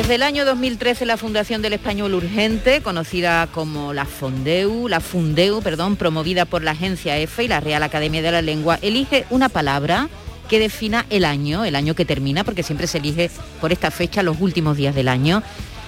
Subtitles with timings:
[0.00, 5.60] Desde el año 2013 la Fundación del Español Urgente, conocida como la Fondeu, la Fundeu,
[5.60, 9.50] perdón, promovida por la agencia EFE y la Real Academia de la Lengua, elige una
[9.50, 10.08] palabra
[10.48, 14.22] que defina el año, el año que termina, porque siempre se elige por esta fecha
[14.22, 15.42] los últimos días del año.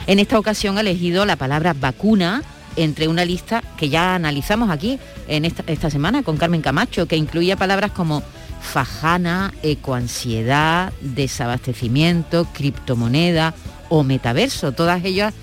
[0.06, 2.42] En esta ocasión ha elegido la palabra vacuna
[2.76, 7.16] entre una lista que ya analizamos aquí en esta, esta semana con Carmen Camacho, que
[7.16, 8.22] incluía palabras como
[8.60, 13.54] fajana, ecoansiedad, desabastecimiento, criptomoneda
[13.94, 14.72] o metaverso.
[14.72, 15.34] Todas ellas,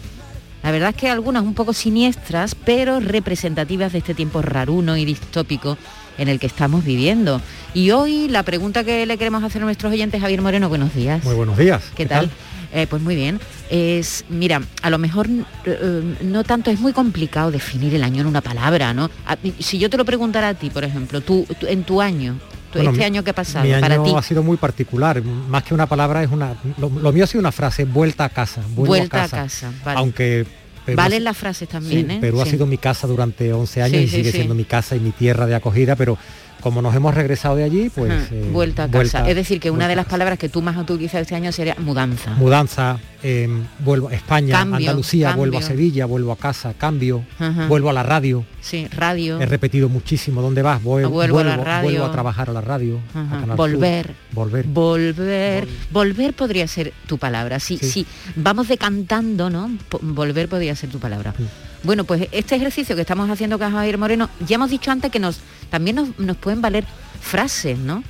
[0.64, 5.05] la verdad es que algunas un poco siniestras, pero representativas de este tiempo raruno y
[5.05, 5.78] distópico
[6.17, 7.42] en el que estamos viviendo.
[7.75, 11.23] Y hoy la pregunta que le queremos hacer a nuestros oyentes, Javier Moreno, buenos días.
[11.23, 11.83] Muy buenos días.
[11.95, 12.31] ¿Qué, tal?
[12.73, 13.39] Eh, pues muy bien.
[13.70, 15.27] Es, mira, a lo mejor
[15.66, 19.11] eh, no tanto, es muy complicado definir el año en una palabra, ¿no?
[19.27, 22.38] A- si yo te lo preguntara a ti, por ejemplo, tú, tú- en tu año,
[22.72, 24.58] tú- Bueno, este mi- año que ha pasado, Mi para año ti, ha sido muy
[24.58, 25.22] particular.
[25.23, 26.56] Más que una palabra, es una.
[26.78, 28.61] Lo, lo mío ha sido una frase, vuelta a casa.
[28.70, 29.72] vuelta a casa.
[29.84, 30.00] vale.
[30.00, 30.45] Aunque.
[30.86, 32.17] Perú Valen las frases sí, también, ¿eh?
[32.20, 32.52] Perú ha Sí.
[32.52, 34.38] sido mi casa durante 11 años Sí, y sí, sigue sí.
[34.38, 36.17] siendo mi casa y mi tierra de acogida, pero
[36.61, 38.11] como nos hemos regresado de allí, pues...
[38.11, 39.29] Ajá, eh, vuelta a casa.
[39.29, 41.75] es decir, que una de las palabras que tú más has utilizado este año sería
[41.80, 42.31] mudanza.
[42.36, 43.47] Mudanza, eh,
[43.80, 45.61] vuelvo a España, Cambio, Andalucía, vuelvo a.
[45.61, 47.67] Sevilla, vuelvo a casa, cambio, Ajá.
[47.67, 48.43] vuelvo a la radio.
[48.61, 49.39] Sí, radio.
[49.42, 50.81] He repetido muchísimo, ¿dónde vas?
[50.83, 51.89] Voy- vuelvo a la radio.
[51.89, 52.99] vuelvo a trabajar a la radio.
[53.14, 53.55] a Sur.
[53.55, 54.14] Volver.
[54.31, 54.65] Volver.
[54.67, 55.67] Volver.
[55.92, 57.59] Volver podría ser tu palabra.
[57.59, 58.05] Sí, Sí.
[58.36, 59.69] Vamos decantando, ¿no?
[60.02, 61.33] Volver podría ser tu palabra.
[61.37, 61.43] Sí.
[61.84, 65.20] Bueno, pues este ejercicio que estamos haciendo con Javier Moreno, ya hemos dicho antes que
[65.20, 66.86] nos también nos, nos pueden valer
[67.22, 68.04] frases, ¿no?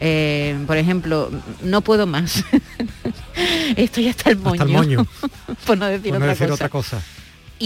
[0.00, 1.30] Eh, por ejemplo,
[1.62, 2.44] no puedo más.
[3.76, 4.52] Estoy hasta el moño.
[4.52, 5.06] Hasta el moño.
[5.66, 6.54] por no decir, Por no otra, decir cosa.
[6.54, 7.02] otra cosa.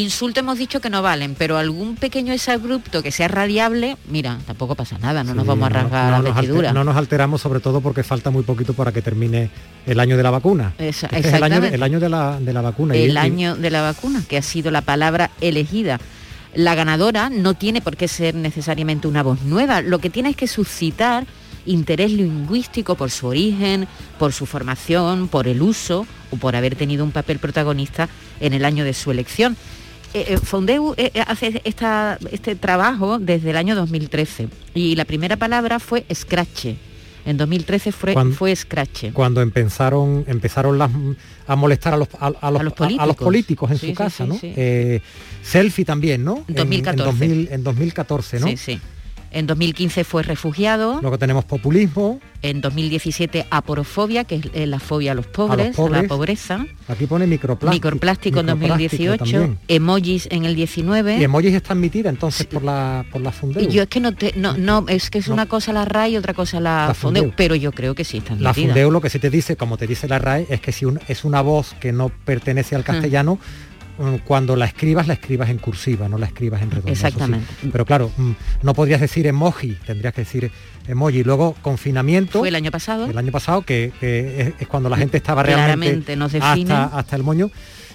[0.03, 4.76] Insulto hemos dicho que no valen, pero algún pequeño exabrupto que sea radiable, mira, tampoco
[4.76, 6.72] pasa nada, no nos vamos a rasgar no alte- vestiduras.
[6.72, 9.50] no nos alteramos sobre todo porque falta muy poquito para que termine
[9.86, 10.72] el año de la vacuna.
[10.78, 11.75] Esa- Este es el año, de, exactamente.
[11.75, 12.94] el año de la, de la vacuna.
[12.94, 15.98] el y- año de la vacuna, que ha sido la palabra elegida.
[16.54, 20.36] La ganadora no tiene por qué ser necesariamente una voz nueva, lo que tiene es
[20.36, 21.26] que suscitar
[21.66, 23.88] interés lingüístico por su origen,
[24.19, 28.09] por su formación, por el uso o por haber tenido un papel protagonista
[28.41, 29.56] en el año de su elección.
[30.15, 35.37] Eh, eh, Fondeu eh, hace esta- este trabajo desde el año 2013 y la primera
[35.37, 36.67] palabra fue scratch.
[37.27, 39.13] En 2013 fue, Cuan- fue scratch.
[39.13, 40.91] cuando empezaron empezaron las,
[41.47, 43.07] a molestar a los, a, a los, A los a- a políticos.
[43.07, 44.39] los políticos en Sí, su sí, casa, sí, ¿no?
[44.39, 44.53] sí.
[44.57, 45.03] Eh,
[45.43, 46.43] selfie también, ¿no?
[46.49, 47.03] En- 2014.
[47.03, 48.47] En, 2000 en 2014, ¿no?
[48.47, 48.81] Sí, sí.
[49.31, 50.99] En 2015 fue refugiado.
[51.03, 55.77] Luego tenemos populismo, En 2017 aporofobia, que es eh, la fobia a los pobres, a,
[55.77, 56.03] pobres.
[56.03, 56.66] la pobreza.
[56.87, 57.72] aquí pone microplástico.
[57.75, 59.19] Microplástico en microplástico 2018.
[59.25, 59.59] también.
[59.69, 61.19] Emojis en el 19.
[61.19, 63.62] Y emojis está admitida entonces por la por la Fundeu.
[63.62, 65.34] Y yo es que no te, no, no, es que es No.
[65.34, 67.33] una cosa la RAI y otra cosa la, La Fondeu.
[67.37, 68.72] pero yo creo que sí está La admitida.
[68.72, 71.00] Fundeu lo que sí te dice, como te dice la RAE, es que si un-
[71.09, 73.68] es una voz que no pertenece al castellano, mm,
[74.25, 76.94] cuando la escribas, la escribas en cursiva, no la escribas en redondo.
[76.94, 77.04] sí.
[77.06, 77.47] Exactamente.
[77.70, 78.31] Pero claro, mm,
[78.62, 80.50] no podrías decir emoji, tendrías que decir
[80.86, 81.25] emoji.
[81.25, 82.38] Luego, confinamiento.
[82.41, 83.06] Fue el año pasado.
[83.06, 86.84] el año pasado, que, que es, es cuando la gente estaba realmente Claramente nos hasta,
[86.84, 87.50] hasta el moño.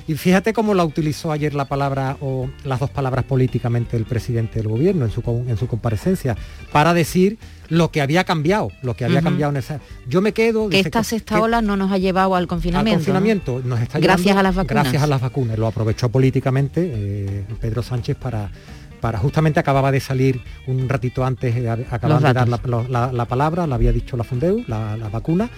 [0.07, 4.59] Y fíjate cómo la utilizó ayer la palabra o las dos palabras políticamente el presidente
[4.59, 6.35] del gobierno en su, en su comparecencia
[6.71, 7.37] para decir
[7.69, 9.79] lo que había cambiado, lo que había cambiado en esa.
[10.07, 10.67] Yo me quedo.
[10.69, 12.91] que esta sexta que- ola no nos ha llevado al al confinamiento.
[12.91, 12.97] ¿no?
[12.99, 14.83] confinamiento nos está Gracias llevando- a las vacunas.
[14.83, 15.57] Gracias a las vacunas.
[15.57, 18.51] Lo aprovechó políticamente eh, Pedro Sánchez para
[18.99, 22.47] para justamente acababa de salir un ratito antes, eh, acababan de dar
[22.89, 25.49] la- la palabra, la había dicho la Fundeu, la, la vacuna,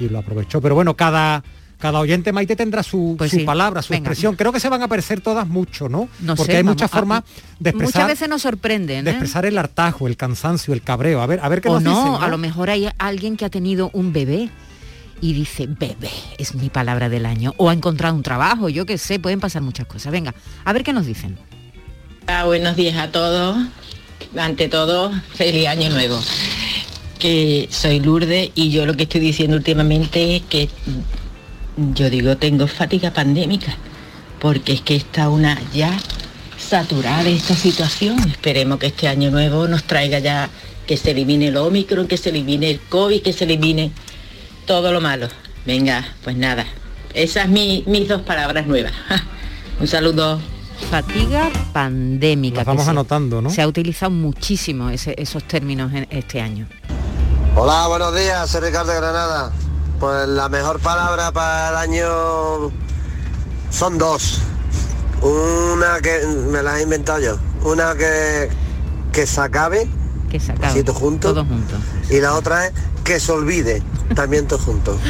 [0.00, 0.60] y lo aprovechó.
[0.60, 1.44] Pero bueno, cada
[1.78, 3.44] cada oyente Maite tendrá su, Pues su sí.
[3.44, 4.00] palabra, su Venga.
[4.00, 4.34] expresión.
[4.36, 6.08] Creo que se van a parecer todas mucho, ¿no?
[6.20, 7.22] No Porque sé, hay muchas formas
[7.60, 9.14] de expresar, Muchas veces nos sorprenden, de ¿eh?
[9.14, 11.20] expresar el hartajo, el cansancio, el cabreo.
[11.22, 13.44] A ver, a ver qué o nos no, dicen, a lo mejor hay alguien que
[13.44, 14.50] ha tenido un bebé
[15.20, 17.54] y dice, bebé, es mi palabra del año.
[17.56, 20.12] O ha encontrado un trabajo, yo qué sé, pueden pasar muchas cosas.
[20.12, 20.34] Venga,
[20.64, 21.38] a ver qué nos dicen.
[22.44, 23.56] Buenos días a todos.
[24.36, 26.18] ante todo, feliz año nuevo.
[27.18, 30.68] Que soy Lourdes y yo lo que estoy diciendo últimamente es que
[31.94, 33.74] yo digo tengo fatiga pandémica,
[34.40, 35.96] porque es que está una ya
[36.58, 38.18] saturada de esta situación.
[38.28, 40.50] Esperemos que este año nuevo nos traiga ya
[40.86, 43.92] que se elimine el Omicron, que se elimine el COVID, que se elimine
[44.66, 45.28] todo lo malo.
[45.66, 46.66] Venga, pues nada.
[47.14, 48.92] Esas son mis dos palabras nuevas.
[49.80, 50.40] Un saludo.
[50.90, 52.58] Fatiga pandémica.
[52.58, 53.50] Las vamos anotando, ¿no?
[53.50, 56.68] Se ha utilizado muchísimo esos términos en este año.
[57.56, 59.52] Hola, buenos días, soy Ricardo de Granada.
[60.00, 62.70] Pues la mejor palabra para el año
[63.70, 64.40] son dos.
[65.22, 67.36] Una que me la he inventado yo.
[67.64, 68.48] Una que,
[69.12, 69.88] que se acabe.
[70.30, 70.84] Que se acabe.
[70.92, 71.34] juntos.
[71.34, 71.80] Todos juntos.
[72.10, 72.72] Y la otra es
[73.02, 73.82] que se olvide.
[74.14, 75.00] También todos juntos.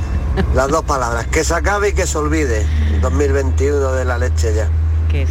[0.54, 1.26] Las dos palabras.
[1.26, 2.66] Que se acabe y que se olvide.
[3.02, 4.70] 2021 de la leche ya.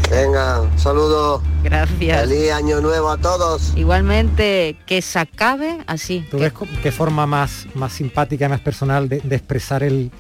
[0.09, 1.41] Venga, saludos.
[1.63, 2.27] Gracias.
[2.27, 3.73] Feliz año nuevo a todos.
[3.75, 6.25] Igualmente, que se acabe así.
[6.31, 10.11] ¿Tú ves qué forma más, más simpática y más personal de, expresar el,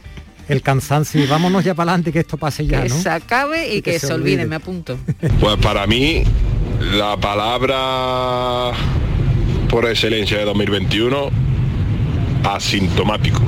[0.47, 2.95] el cansancio y vámonos ya para adelante que esto pase ya, que ¿no?
[2.95, 4.45] se acabe y, que, se, olvide.
[4.45, 4.97] me apunto.
[5.39, 6.23] Pues para mí,
[6.93, 8.71] la palabra
[9.69, 11.29] por excelencia de 2021,
[12.43, 13.41] asintomático.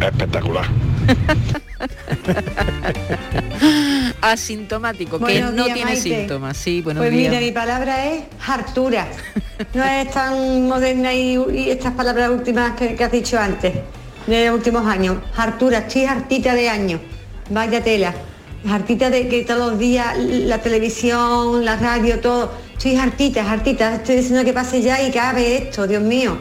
[0.00, 0.91] Espectacular.
[4.20, 6.56] Asintomático, que no tiene síntomas.
[6.56, 9.08] Sí, pues mira, mi palabra es hartura.
[9.74, 13.72] No es tan moderna y, estas palabras últimas que, has dicho antes,
[14.26, 15.18] de los últimos años.
[15.36, 17.00] Hartura, estoy hartita de años.
[17.50, 18.14] Vaya tela.
[18.68, 22.52] Hartita de que todos los días la televisión, la radio, todo.
[22.72, 23.96] Estoy hartita, hartita.
[23.96, 26.36] Estoy diciendo que pase ya y que acabe esto, Dios mío.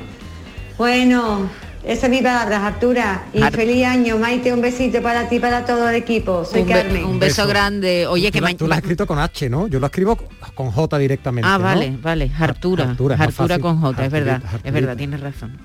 [0.77, 1.49] Bueno,
[1.83, 3.23] esa es mi palabra, Artura.
[3.33, 6.45] Y feliz año, Maite, un besito para ti, para todo el equipo.
[6.45, 7.05] Soy Carmen.
[7.05, 8.05] un beso, grande.
[8.07, 8.59] Oye, que mañana.
[8.59, 9.67] Tú lo has escrito con H, ¿no?
[9.67, 10.17] Yo lo escribo
[10.53, 11.49] con J directamente.
[11.49, 12.31] Ah, vale, vale.
[12.39, 12.91] Artura.
[12.91, 14.41] Artura, con J, es verdad.
[14.63, 15.57] Es verdad, tienes razón.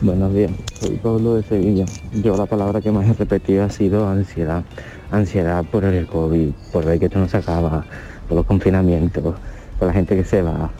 [0.00, 1.84] Buenos días, soy Pablo de Sevilla.
[2.12, 4.62] Yo la palabra que más he repetido ha sido ansiedad.
[5.10, 7.84] Ansiedad por el COVID, por ver que esto no se acaba,
[8.28, 9.34] por los confinamientos,
[9.78, 10.70] por la gente que se va,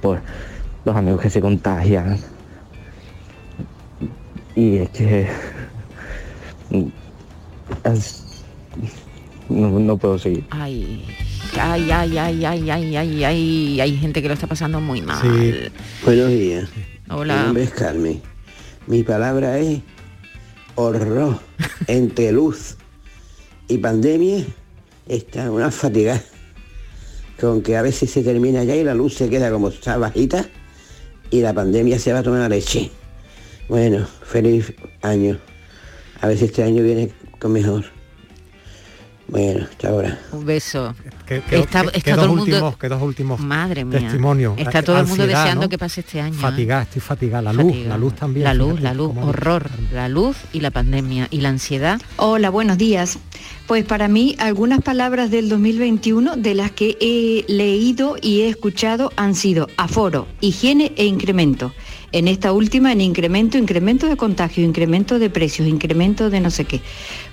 [0.00, 0.20] por
[0.84, 2.18] los amigos que se contagian
[4.58, 5.28] y es que
[9.48, 10.44] no, puedo seguir.
[10.50, 11.04] Ay,
[11.56, 15.22] ay, ay, ay, ay, ay, ay, ay, hay gente que lo está pasando muy mal.
[16.04, 16.68] Buenos días.
[17.08, 17.36] Hola.
[17.36, 18.20] Mi nombre es Carmen.
[18.88, 19.80] Mi palabra es
[20.74, 21.38] horror
[21.86, 22.76] entre luz
[23.68, 24.44] y pandemia
[25.06, 26.20] está una fatiga
[27.40, 30.48] con que a veces se termina ya y la luz se queda como está bajita
[31.30, 32.90] y la pandemia se va a tomar la leche.
[33.68, 34.72] Bueno, feliz
[35.02, 35.38] año.
[36.22, 37.97] A ver si este año viene con mejor.
[39.28, 40.18] Bueno, hasta ahora.
[40.32, 40.94] Un beso.
[41.26, 41.84] Que, está,
[42.14, 42.76] todo el mundo...
[42.80, 44.00] dos últimos Madre mía.
[44.00, 44.58] testimonios.
[44.58, 46.34] Está todo el mundo deseando que pase este año.
[46.34, 47.42] Fatigada, estoy fatigada.
[47.42, 48.44] La luz, la luz también.
[48.44, 49.68] La luz, la luz, horror.
[49.92, 52.00] La luz y la pandemia y la ansiedad.
[52.16, 53.18] Hola, buenos días.
[53.66, 59.12] Pues para mí algunas palabras del 2021 de las que he leído y he escuchado
[59.16, 61.74] han sido aforo, higiene e incremento
[62.12, 66.64] en esta última en incremento, incremento de contagio, incremento de precios, incremento de no sé
[66.64, 66.80] qué.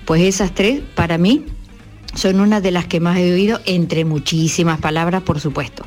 [0.04, 1.46] Pues esas tres, para mí,
[2.16, 5.84] son una de las que más he oído, entre muchísimas palabras, por supuesto.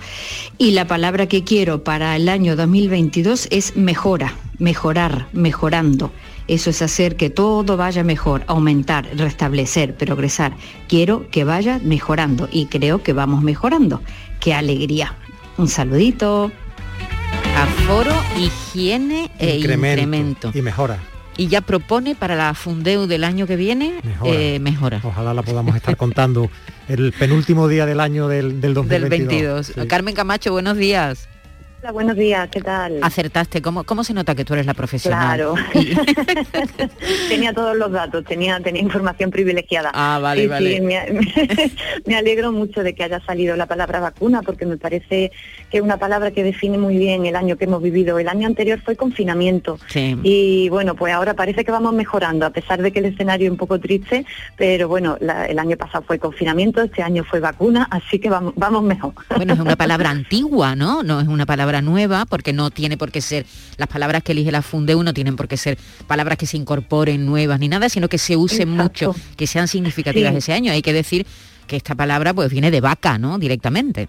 [0.57, 6.11] Y la palabra que quiero para el año 2022 es mejora, mejorar, mejorando.
[6.47, 10.53] Eso es hacer que todo vaya mejor, aumentar, restablecer, progresar.
[10.87, 14.01] Quiero que vaya mejorando y creo que vamos mejorando.
[14.39, 15.15] ¡Qué alegría!
[15.57, 16.51] Un saludito.
[17.55, 20.51] Aforo, higiene e incremento.
[20.53, 20.99] Y mejora.
[21.39, 24.01] Y ya propone para la Fundeu del año que viene
[24.59, 24.97] mejora.
[24.97, 26.49] Eh, Ojalá la podamos estar contando
[26.89, 29.67] el penúltimo día del año del, del 2022.
[29.67, 29.87] Del 22.
[29.87, 31.29] Carmen Camacho, buenos días.
[31.81, 32.99] Hola, buenos días, ¿qué tal?
[33.01, 35.37] Acertaste, ¿cómo, cómo se nota que tú eres la profesional?
[35.37, 35.55] Claro,
[37.29, 39.89] tenía todos los datos, tenía, tenía información privilegiada.
[39.93, 40.75] Ah, vale, vale.
[40.75, 40.81] Sí,
[42.05, 45.31] me, alegro mucho de que haya salido la palabra vacuna, porque me parece
[45.71, 48.19] que es una palabra que define muy bien el año que hemos vivido.
[48.19, 49.79] El año anterior fue confinamiento.
[49.95, 53.51] Y bueno, pues ahora parece que vamos mejorando, a pesar de que el escenario es
[53.51, 54.25] un poco triste,
[54.57, 58.83] pero bueno, el año pasado fue confinamiento, este año fue vacuna, así que vamos, vamos
[58.83, 59.13] mejor.
[59.33, 61.03] Bueno, es una palabra antigua, ¿no?
[61.03, 63.45] No es una palabra nueva, porque no tiene por qué ser,
[63.77, 67.25] las palabras que elige la Fundeu no tienen por qué ser palabras que se incorporen
[67.25, 70.71] nuevas ni nada, sino que se usen mucho, que sean significativas ese año.
[70.71, 71.25] Hay que decir
[71.67, 73.37] que esta palabra pues viene de vaca, ¿no?
[73.39, 74.07] Directamente.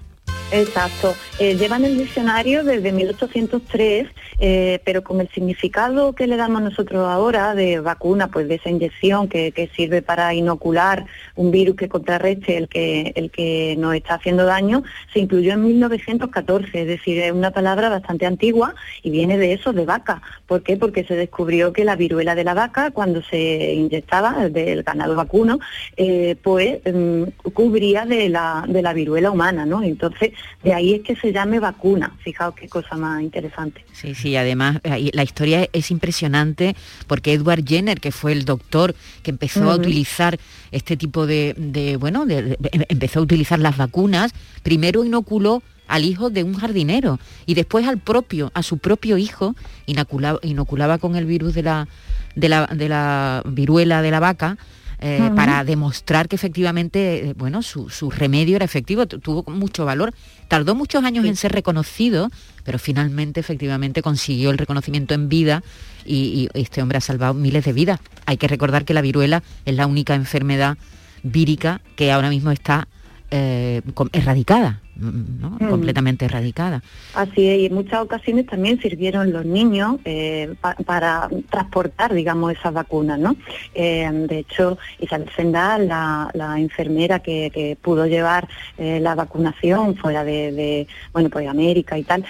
[0.52, 1.14] Exacto.
[1.38, 4.08] Eh, llevan el diccionario desde 1803,
[4.40, 8.68] eh, pero con el significado que le damos nosotros ahora de vacuna, pues de esa
[8.68, 14.14] inyección que, sirve para inocular un virus que contrarreste el que, el que nos está
[14.14, 19.38] haciendo daño, se incluyó en 1914, es decir, es una palabra bastante antigua y viene
[19.38, 20.22] de eso, de vaca.
[20.46, 20.76] ¿Por qué?
[20.76, 25.60] Porque se descubrió que la viruela de la vaca, cuando se inyectaba del ganado vacuno,
[25.96, 29.82] eh, pues mm, cubría de la, de la viruela humana, ¿no?
[29.82, 30.09] Entonces,
[30.62, 32.16] de ahí es que se llame vacuna.
[32.22, 33.84] Fijaos qué cosa más interesante.
[33.92, 36.76] Sí, sí, además la historia es impresionante
[37.06, 40.38] porque Edward Jenner, que fue el doctor que empezó a utilizar
[40.70, 42.24] este tipo de, bueno,
[42.88, 47.98] empezó a utilizar las vacunas, primero inoculó al hijo de un jardinero y después al
[47.98, 51.88] propio, a su propio hijo, inoculaba, inoculaba con el virus de la,
[52.36, 54.56] de la, de la viruela de la vaca
[55.02, 60.12] eh, para demostrar que efectivamente, eh, bueno, su, remedio era efectivo, tuvo mucho valor.
[60.46, 62.28] Tardó muchos años en ser reconocido,
[62.64, 65.62] pero finalmente efectivamente consiguió el reconocimiento en vida
[66.04, 68.00] y, este hombre ha salvado miles de vidas.
[68.26, 70.76] Hay que recordar que la viruela es la única enfermedad
[71.22, 72.86] vírica que ahora mismo está
[73.30, 73.80] eh,
[74.12, 74.82] erradicada.
[75.00, 75.68] Mm.
[75.70, 76.82] completamente erradicada.
[77.14, 80.54] Así es, y en muchas ocasiones también sirvieron los niños eh,
[80.84, 83.34] para transportar, digamos, esas vacunas, ¿no?
[83.74, 90.24] Eh, de hecho, Isabel Sendal, la, la enfermera que, pudo llevar eh, la vacunación fuera
[90.24, 92.24] de, bueno, pues América y tal,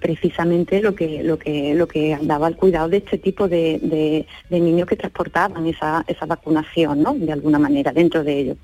[0.00, 4.60] precisamente lo que, lo que, lo que andaba al cuidado de este tipo de, de
[4.60, 7.14] niños que transportaban esa, esa vacunación, ¿no?
[7.14, 8.56] De alguna manera, dentro de ellos.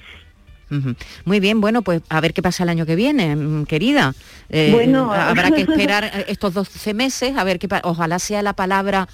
[1.25, 4.15] Muy bien, bueno, pues a ver qué pasa el año que viene, mm, querida.
[4.49, 9.09] Eh, bueno, habrá que esperar estos 12 meses, a ver qué ojalá sea la palabra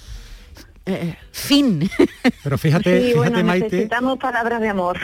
[0.85, 1.89] eh, fin.
[2.43, 4.99] Pero fíjate, sí, bueno, necesitamos palabras de amor.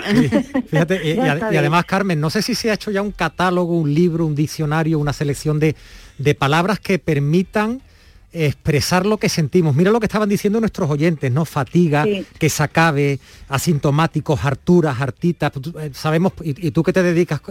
[0.70, 4.26] fíjate, y, además, Carmen, no sé si se ha hecho ya un catálogo, un libro,
[4.26, 5.76] un diccionario, una selección de,
[6.18, 7.82] de palabras que permitan
[8.32, 9.76] expresar lo que sentimos.
[9.76, 11.46] Mira lo que estaban diciendo nuestros oyentes, ¿no?
[11.46, 12.06] Fatiga,
[12.38, 15.52] que se acabe, asintomáticos, harturas, hartitas.
[15.80, 17.42] Eh, sabemos, y, tú que te dedicas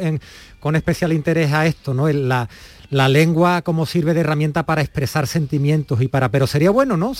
[0.60, 2.08] con especial interés a esto, ¿no?
[2.08, 2.48] La,
[2.90, 6.30] la lengua como sirve de herramienta para expresar sentimientos y para.
[6.30, 7.12] Pero sería bueno, ¿no?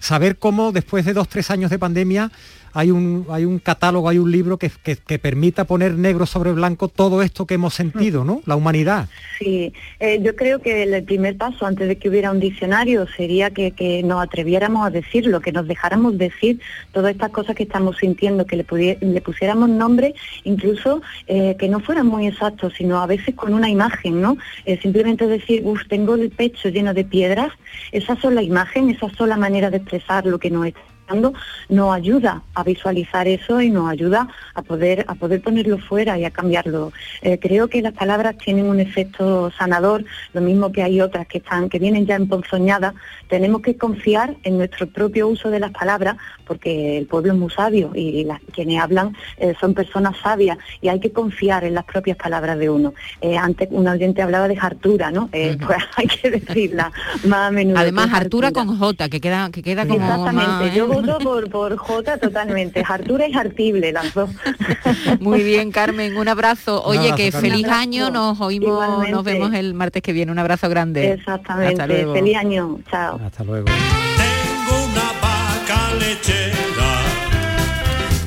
[0.00, 2.30] Saber cómo después de dos, tres años de pandemia
[2.72, 4.70] hay un, hay un catálogo, hay un libro que,
[5.18, 8.42] permita poner negro sobre blanco todo esto que hemos sentido, ¿no?
[8.46, 9.08] La humanidad.
[9.38, 13.50] Sí, eh, yo creo que el primer paso antes de que hubiera un diccionario sería
[13.50, 16.60] que, nos atreviéramos a decirlo, que nos dejáramos decir
[16.92, 21.80] todas estas cosas que estamos sintiendo, que le, le pusiéramos nombre, incluso eh, que no
[21.80, 24.36] fueran muy exactos, sino a veces con una imagen, ¿no?
[24.64, 27.52] Eh, simplemente decir, uff, tengo el pecho lleno de piedras,
[27.92, 30.66] esa sola imagen, esa sola manera de expresar lo que nos
[31.08, 31.32] está
[31.68, 36.24] nos ayuda a visualizar eso y nos ayuda a poder, a poder ponerlo fuera y
[36.24, 36.92] a cambiarlo.
[37.22, 41.38] Eh, creo que las palabras tienen un efecto sanador, lo mismo que hay otras que
[41.38, 42.94] están, que vienen ya emponzoñadas.
[43.28, 47.50] Tenemos que confiar en nuestro propio uso de las palabras, porque el pueblo es muy
[47.50, 52.16] sabio y quienes hablan eh, son personas sabias y hay que confiar en las propias
[52.16, 52.94] palabras de uno.
[53.20, 55.28] Eh, antes un oyente hablaba de hartura, ¿no?
[55.28, 56.90] Pues hay que decirla
[57.24, 57.78] más a menudo.
[57.78, 60.74] Además, hartura con J, que queda, que queda como Exactamente,
[61.22, 62.82] por, por J totalmente.
[62.86, 64.30] Hartura y Hartible, las dos.
[65.20, 66.82] Muy bien, Carmen, un abrazo.
[66.84, 70.32] Oye, que feliz año, nos oímos, nos vemos el martes que viene.
[70.32, 71.12] Un abrazo grande.
[71.12, 72.78] Exactamente, feliz año.
[72.90, 73.20] Chao.
[73.24, 73.66] Hasta luego.
[73.66, 76.92] Tengo una vaca lechera,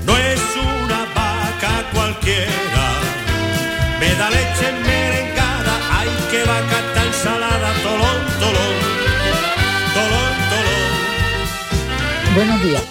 [0.05, 2.85] no es una vaca cualquiera.
[3.99, 8.40] Me da leche merengada, hay que vaca tan salada, tolón,
[12.33, 12.81] Buenos días.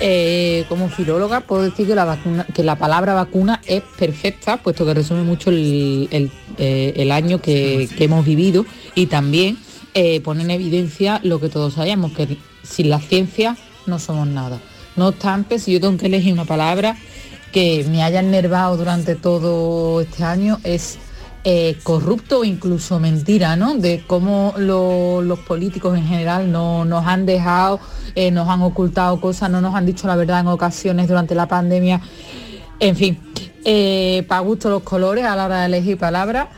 [0.00, 5.50] Eh, como filóloga puedo decir que la, palabra vacuna es perfecta, puesto que resume mucho
[5.50, 9.56] el, eh, año que, hemos vivido y también
[9.94, 14.58] eh, pone en evidencia lo que todos sabemos, que sin la ciencia no somos nada.
[14.96, 16.96] No obstante, si yo tengo que elegir una palabra
[17.52, 20.98] que me haya enervado durante todo este año es
[21.44, 23.74] eh, corrupto incluso mentira, ¿no?
[23.74, 27.80] De cómo los políticos en general no, nos han dejado,
[28.14, 31.46] eh, nos han ocultado cosas, no nos han dicho la verdad en ocasiones durante la
[31.46, 32.00] pandemia.
[32.80, 33.20] En fin,
[33.64, 36.48] eh, para gusto los colores a la hora de elegir palabras.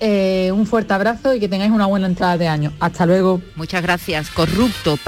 [0.00, 2.72] un fuerte abrazo y que tengáis una buena entrada de año.
[2.78, 3.40] Hasta luego.
[3.56, 4.28] Muchas gracias.
[4.28, 4.98] Corrupto,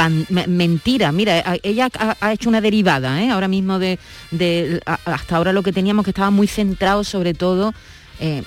[0.46, 1.12] mentira.
[1.12, 3.98] Mira, ella ha, hecho una derivada, ahora mismo de,
[5.04, 7.74] hasta ahora lo que teníamos que estaba muy centrado sobre todo
[8.20, 8.42] eh,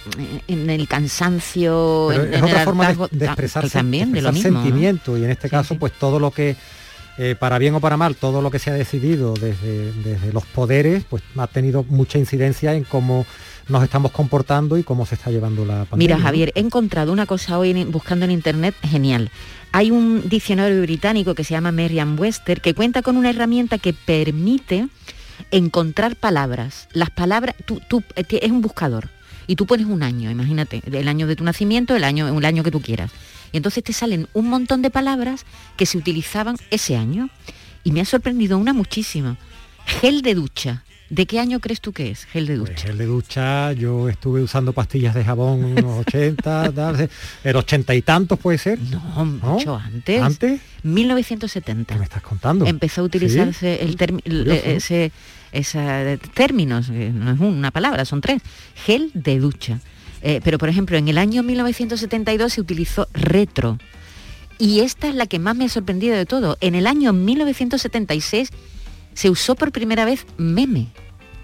[0.47, 5.49] en el cansancio, en, es otra forma de, expresarse, también, de, sentimiento y en este
[5.49, 6.55] caso pues todo lo que
[7.17, 10.45] eh, para bien o para mal, todo lo que se ha decidido desde, desde, los
[10.45, 13.25] poderes, pues ha tenido mucha incidencia en cómo
[13.67, 16.15] nos estamos comportando y cómo se está llevando la pandemia.
[16.15, 19.29] Mira, Javier, he encontrado una cosa hoy buscando en internet genial.
[19.71, 24.87] Hay un diccionario británico que se llama Merriam-Webster que cuenta con una herramienta que permite
[25.51, 26.87] encontrar palabras.
[26.91, 29.09] Las palabras, tú, tú, eh, es un buscador
[29.47, 32.71] y tú pones un año, imagínate, el año de tu nacimiento, el año, año que
[32.71, 33.11] tú quieras.
[33.51, 35.45] Y entonces te salen un montón de palabras
[35.77, 37.29] que se utilizaban ese año.
[37.83, 39.37] Y me ha sorprendido una muchísima.
[39.85, 40.83] Gel de ducha.
[41.11, 42.87] ¿De qué año crees tú que es gel de ducha?
[42.87, 46.71] gel de ducha, yo estuve usando pastillas de jabón en los 80,
[47.43, 48.79] el 80 y tantos puede ser.
[48.79, 50.21] No, mucho antes.
[50.21, 50.61] ¿Antes?
[50.83, 51.93] 1970.
[51.93, 52.65] ¿Qué me estás contando?
[52.65, 53.97] Empezó a utilizarse el
[54.47, 55.11] ese,
[55.51, 58.41] ese términos, no es una palabra, son tres.
[58.85, 59.81] Gel de ducha.
[60.21, 63.77] Eh, pero por ejemplo, en el año 1972 se utilizó retro.
[64.59, 66.57] Y esta es la que más me ha sorprendido de todo.
[66.61, 68.49] En el año 1976
[69.13, 70.87] se usó por primera vez meme,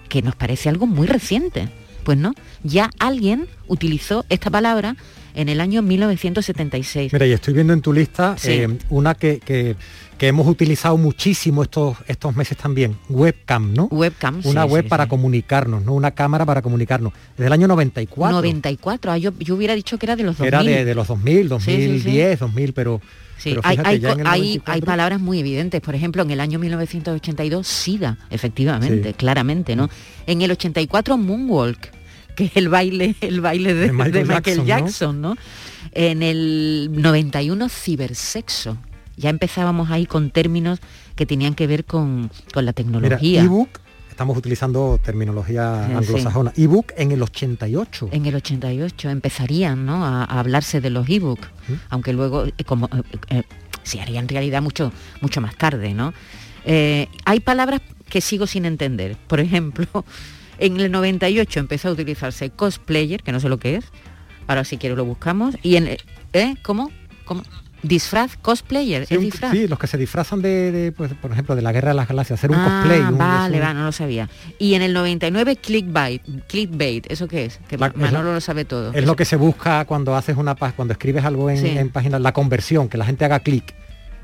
[0.08, 1.68] que nos parece algo muy reciente.
[2.04, 2.32] Pues no,
[2.62, 4.96] ya alguien utilizó esta palabra
[5.34, 7.12] en el año 1976.
[7.12, 9.76] Mira, y estoy viendo en tu lista eh, una que,
[10.18, 13.84] hemos utilizado muchísimo estos, estos meses también, webcam, ¿no?
[13.84, 15.94] Webcam, Una web para comunicarnos, ¿no?
[15.94, 17.12] Una cámara para comunicarnos.
[17.36, 18.36] Desde el año 94.
[18.36, 20.48] 94, ah, yo, yo hubiera dicho que era de los 2000.
[20.48, 23.00] Era de, los 2000, 2010, 2000, pero...
[23.38, 25.80] Sí, hay, hay, palabras muy evidentes.
[25.80, 29.88] Por ejemplo, en el año 1982, SIDA, efectivamente, claramente, ¿no?
[30.26, 31.90] En el 84, Moonwalk,
[32.34, 35.36] que es el baile, el baile de, Michael, Jackson, ¿no?
[35.92, 38.76] En el 91, cibersexo.
[39.16, 40.80] Ya empezábamos ahí con términos
[41.16, 43.48] que tenían que ver con, la tecnología
[44.18, 46.52] estamos utilizando terminología anglosajona.
[46.56, 48.08] Ebook en el 88.
[48.10, 50.04] En el 88 empezarían ¿no?
[50.04, 51.72] a, hablarse de los ebook, ¿Mm?
[51.90, 53.42] aunque luego eh, como eh, eh,
[53.84, 56.12] se haría en realidad mucho, mucho más tarde, ¿no?
[56.66, 59.16] hay palabras que sigo sin entender.
[59.28, 59.86] Por ejemplo,
[60.58, 63.84] en el 98 empezó a utilizarse cosplayer, que no sé lo que es.
[64.48, 65.54] Ahora si quiero lo buscamos.
[65.62, 65.96] Y en
[66.32, 66.56] ¿eh?
[66.64, 66.90] ¿Cómo?
[67.24, 67.44] ¿Cómo?
[67.82, 69.52] Disfraz cosplayer, sí, disfraz.
[69.52, 72.38] Sí, los que se disfrazan de, pues, por ejemplo, de la Guerra de las Galaxias,
[72.38, 73.02] hacer un ah, cosplay.
[73.12, 74.28] vale, va, no lo sabía.
[74.58, 77.60] Y en el 99, clickbait, clickbait, ¿eso qué es?
[77.68, 78.92] Que Manolo lo sabe todo.
[78.92, 82.32] Es lo que se busca cuando haces una cuando escribes algo en, en páginas, la
[82.32, 83.74] conversión, que la gente haga clic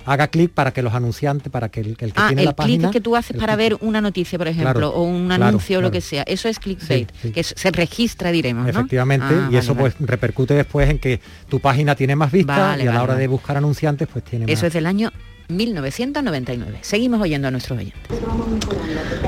[0.06, 2.74] haga clic para que los anunciantes, para que el, que, ah, tiene la página...
[2.74, 5.82] el clic que tú haces para ver una noticia, por ejemplo, o un anuncio o
[5.82, 9.94] lo que sea, eso es clickbait, que se registra, diremos, Efectivamente, ah, y eso pues
[10.00, 13.56] repercute después en que tu página tiene más vistas y a la hora de buscar
[13.56, 15.10] anunciantes pues tiene Eso es del año
[15.48, 16.78] 1999.
[16.82, 18.18] Seguimos oyendo a nuestros oyentes.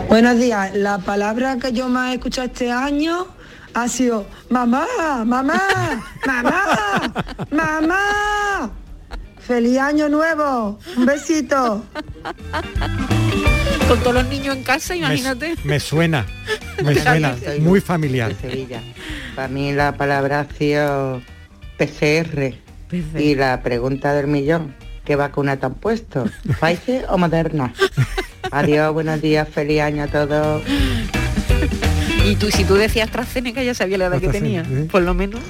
[0.09, 0.75] Buenos días.
[0.75, 3.27] La palabra que yo más he escuchado este año
[3.75, 4.87] ha sido mamá,
[5.25, 5.61] mamá,
[6.27, 7.13] mamá,
[7.51, 8.73] mamá.
[9.47, 10.79] ¡Feliz año nuevo!
[10.97, 11.85] ¡Un besito!
[13.89, 15.55] Con todos los niños en casa, imagínate.
[15.63, 16.27] Me, suena,
[16.83, 18.35] me suena, muy familiar.
[19.37, 21.23] Para mí la palabra ha sido
[21.79, 22.55] PCR.
[23.17, 26.29] Y la pregunta del millón, ¿qué vacuna te han puesto?
[26.61, 27.73] ¿Pfizer o Moderna?
[28.51, 30.63] Adiós, buenos días, feliz año a todos.
[32.25, 35.41] Y tú, si tú decías AstraZeneca, ya sabía la edad que tenía, por lo menos.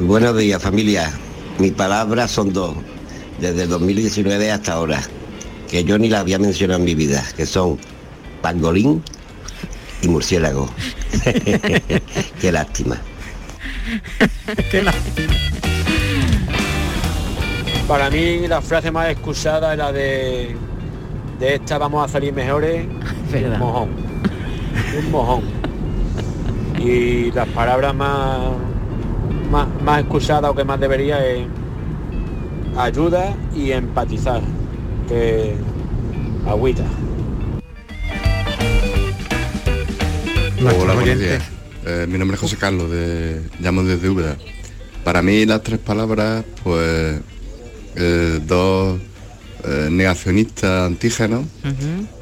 [0.00, 1.12] Buenos días, familia.
[1.60, 2.74] Mis palabras son dos
[3.52, 5.02] desde 2019 hasta ahora,
[5.70, 7.78] que yo ni la había mencionado en mi vida, que son
[8.40, 9.02] pangolín
[10.02, 10.70] y murciélago.
[12.40, 12.96] Qué lástima.
[14.70, 15.34] Qué lástima.
[17.86, 20.56] Para mí la frase más excusada es la de
[21.38, 22.86] de esta vamos a salir mejores,
[23.34, 23.88] un mojón.
[24.98, 25.42] Un mojón.
[26.78, 28.38] Y las palabras más,
[29.50, 31.46] más, más excusadas o que más debería es
[32.76, 34.42] ayuda y empatizar,
[35.08, 35.54] que
[36.46, 36.84] agüita.
[40.60, 41.42] Hola, buenos días.
[41.86, 44.36] Eh, mi nombre es José Carlos, de, llamo desde Úbeda.
[45.04, 47.20] Para mí las tres palabras, pues
[47.96, 48.98] eh, dos
[49.64, 51.44] eh, negacionistas antígenos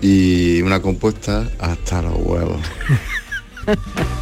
[0.00, 2.60] y una compuesta hasta los huevos.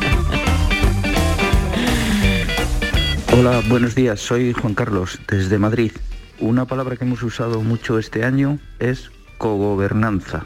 [3.32, 4.20] Hola, buenos días.
[4.20, 5.92] Soy Juan Carlos, desde Madrid.
[6.40, 10.44] Una palabra que hemos usado mucho este año es cogobernanza.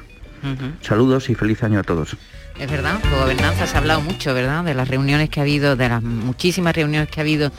[0.82, 2.16] Saludos y feliz año a todos.
[2.58, 4.64] Es verdad, cogobernanza se ha hablado mucho, ¿verdad?
[4.64, 7.50] De las reuniones que ha habido, de las muchísimas reuniones que ha habido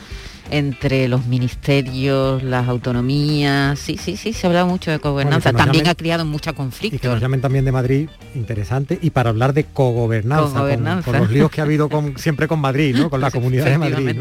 [0.50, 3.78] entre los ministerios, las autonomías.
[3.78, 5.52] Sí, sí, sí, se ha hablado mucho de cogobernanza.
[5.52, 6.96] también ha creado mucha conflicto.
[6.96, 8.98] Y que nos llamen también de Madrid, interesante.
[9.02, 10.64] Y para hablar de cogobernanza,
[11.04, 13.10] Con, los líos que ha habido con, siempre con Madrid, ¿no?
[13.10, 14.20] Con la comunidad de Madrid.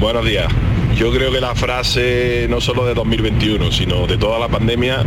[0.00, 0.50] Buenos días.
[0.94, 5.04] Yo creo que la frase no solo de 2021, sino de toda la pandemia,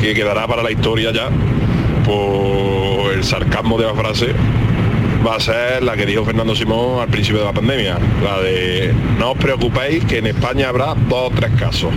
[0.00, 1.30] que quedará para la historia ya,
[2.04, 4.34] por el sarcasmo de la frase,
[5.24, 8.92] va a ser la que dijo Fernando Simón al principio de la pandemia, la de
[9.16, 11.94] no os preocupéis que en España habrá dos o tres casos.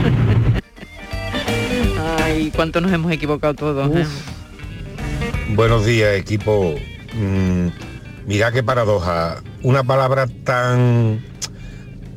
[2.22, 3.96] Ay, cuánto nos hemos equivocado todos.
[3.98, 4.06] ¿eh?
[5.56, 6.76] Buenos días, equipo.
[7.16, 7.70] Mm,
[8.28, 9.42] mira qué paradoja.
[9.64, 11.20] Una palabra tan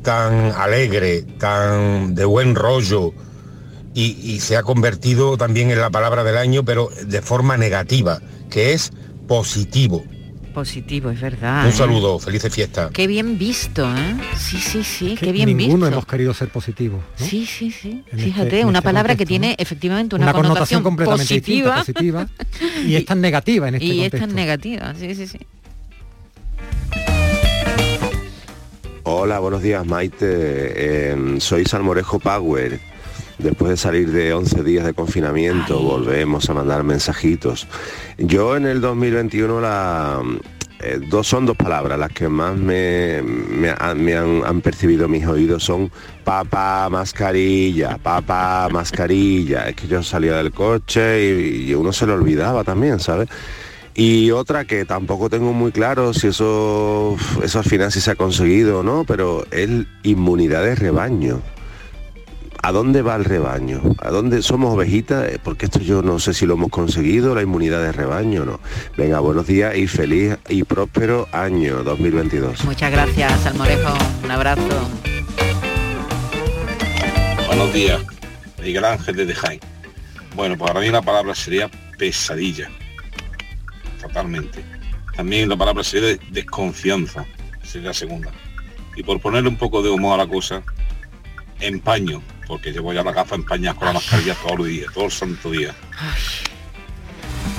[0.03, 3.11] tan alegre, tan de buen rollo,
[3.95, 8.19] y, y se ha convertido también en la palabra del año, pero de forma negativa,
[8.49, 8.91] que es
[9.27, 10.03] positivo.
[10.53, 11.63] Positivo, es verdad.
[11.65, 11.75] Un ¿eh?
[11.75, 12.91] saludo, felices fiestas.
[12.91, 14.15] Qué bien visto, ¿eh?
[14.37, 15.93] Sí, sí, sí, Que qué bien ninguno visto.
[15.93, 17.01] hemos querido ser positivos.
[17.19, 17.25] ¿no?
[17.25, 18.03] Sí, sí, sí.
[18.11, 21.23] En Fíjate, este- en una este palabra que tiene efectivamente una, Una, connotación, connotación completamente
[21.39, 24.27] positiva, distinta, positiva, y es tan negativa en este y es contexto.
[24.27, 24.93] tan negativa.
[24.99, 25.39] Sí, sí, sí.
[29.03, 30.17] Hola, buenos días Maite.
[30.29, 32.79] Eh, soy Salmorejo Power.
[33.37, 37.67] Después de salir de 11 días de confinamiento, volvemos a mandar mensajitos.
[38.17, 40.21] Yo en el 2021 la,
[40.79, 45.07] eh, dos, son dos palabras las que más me, me han- me han, han percibido
[45.09, 45.91] mis oídos son
[46.23, 49.67] papá mascarilla, papá mascarilla.
[49.67, 53.27] Es que yo salía del coche y, y uno se lo olvidaba también, ¿sabes?
[53.95, 58.15] Y otra que tampoco tengo muy claro si eso, eso al final sí se ha
[58.15, 59.69] conseguido o no, pero es
[60.01, 61.41] inmunidad de rebaño.
[62.65, 63.81] ¿A dónde va el rebaño?
[63.99, 65.27] ¿A dónde somos ovejitas?
[65.27, 68.45] Eh, Porque esto yo no sé si lo hemos conseguido, la inmunidad de rebaño o
[68.45, 68.59] no.
[68.97, 72.63] Venga, buenos días y feliz y próspero año 2022.
[72.63, 73.93] Muchas gracias, Salmorejo.
[74.23, 74.89] Un abrazo.
[77.47, 78.01] Buenos días,
[78.63, 79.59] Miguel Ángel desde Jaén.
[80.33, 82.69] Bueno, pues para mí la palabra sería pesadilla.
[84.17, 84.63] Totalmente.
[85.15, 87.25] También la palabra sería de- desconfianza.
[87.63, 88.31] Sería la segunda.
[88.95, 90.61] Y por ponerle un poco de humor a la cosa,
[91.59, 95.11] empaño, porque llevo ya la gafa empañada con la mascarilla todos los días, todo el
[95.11, 95.73] santo día.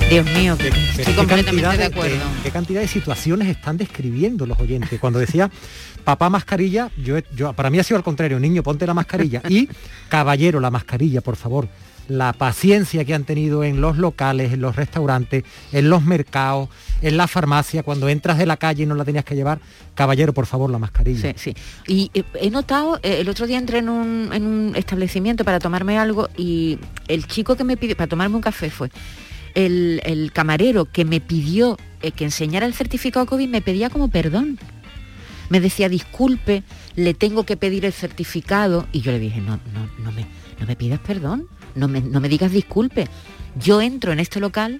[0.09, 2.15] Dios mío, que estoy ¿Qué completamente cantidad de de- acuerdo.
[2.37, 4.97] qué- qué cantidad de situaciones están describiendo los oyentes?
[4.99, 5.49] Cuando decía
[6.05, 9.41] papá mascarilla, yo, yo para mí ha sido al contrario, niño, ponte la mascarilla.
[9.49, 9.67] Y
[10.07, 11.67] caballero, la mascarilla, por favor.
[12.07, 16.69] La paciencia que han tenido en los locales, en los restaurantes, en los mercados,
[17.01, 19.59] en la farmacia, cuando entras de la calle y no la tenías que llevar,
[19.95, 21.33] caballero, por favor, la mascarilla.
[21.35, 21.55] Sí, sí.
[21.87, 25.59] Y eh, he notado, eh, el otro día entré en un, en un establecimiento para
[25.59, 28.89] tomarme algo y el chico que me pidió, para tomarme un café fue,
[29.55, 34.09] el, el camarero que me pidió eh, que enseñara el certificado COVID me pedía como
[34.09, 34.59] perdón.
[35.49, 36.63] Me decía, disculpe,
[36.95, 38.87] le tengo que pedir el certificado.
[38.91, 40.25] Y yo le dije, no, no, no me,
[40.59, 43.07] no me pidas perdón, no me, no me digas disculpe.
[43.59, 44.79] Yo entro en este local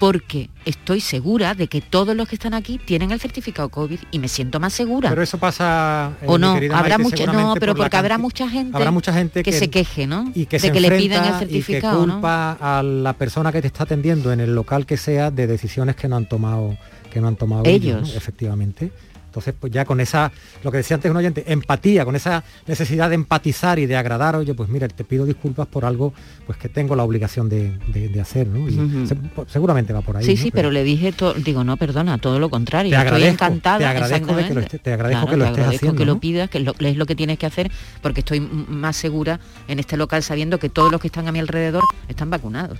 [0.00, 4.18] porque estoy segura de que todos los que están aquí tienen el certificado COVID y
[4.18, 5.10] me siento más segura.
[5.10, 8.48] Pero eso pasa eh, o no, habrá Maite, mucha, no, pero por porque habrá mucha
[8.48, 10.32] gente, habrá mucha gente que, se queje, ¿no?
[10.34, 12.14] y que de se que le piden el certificado, y que ¿no?
[12.14, 15.96] culpa a la persona que te está atendiendo en el local que sea de decisiones
[15.96, 16.78] que no han tomado
[17.12, 18.08] que no han tomado ellos, Ellos.
[18.08, 18.16] ¿no?
[18.16, 18.92] efectivamente
[19.30, 20.32] entonces pues ya con esa
[20.64, 24.34] lo que decía antes un oyente empatía con esa necesidad de empatizar y de agradar
[24.36, 26.12] oye pues mira te pido disculpas por algo
[26.46, 28.68] pues que tengo la obligación de, de- de hacer ¿no?
[28.68, 30.42] Y se- pues, seguramente va por ahí Sí, ¿no?
[30.42, 32.90] sí, pero le dije, to- digo, no, perdona, todo lo contrario.
[32.90, 33.78] Te estoy agradezco, encantada.
[33.78, 36.06] te agradezco de que lo te agradezco Claro, que lo te estés agradezco haciendo, que
[36.06, 37.70] lo pidas, que es lo, es lo que tienes que hacer,
[38.02, 39.38] porque estoy más segura
[39.68, 42.78] en este local sabiendo que todos los que están a mi alrededor están vacunados.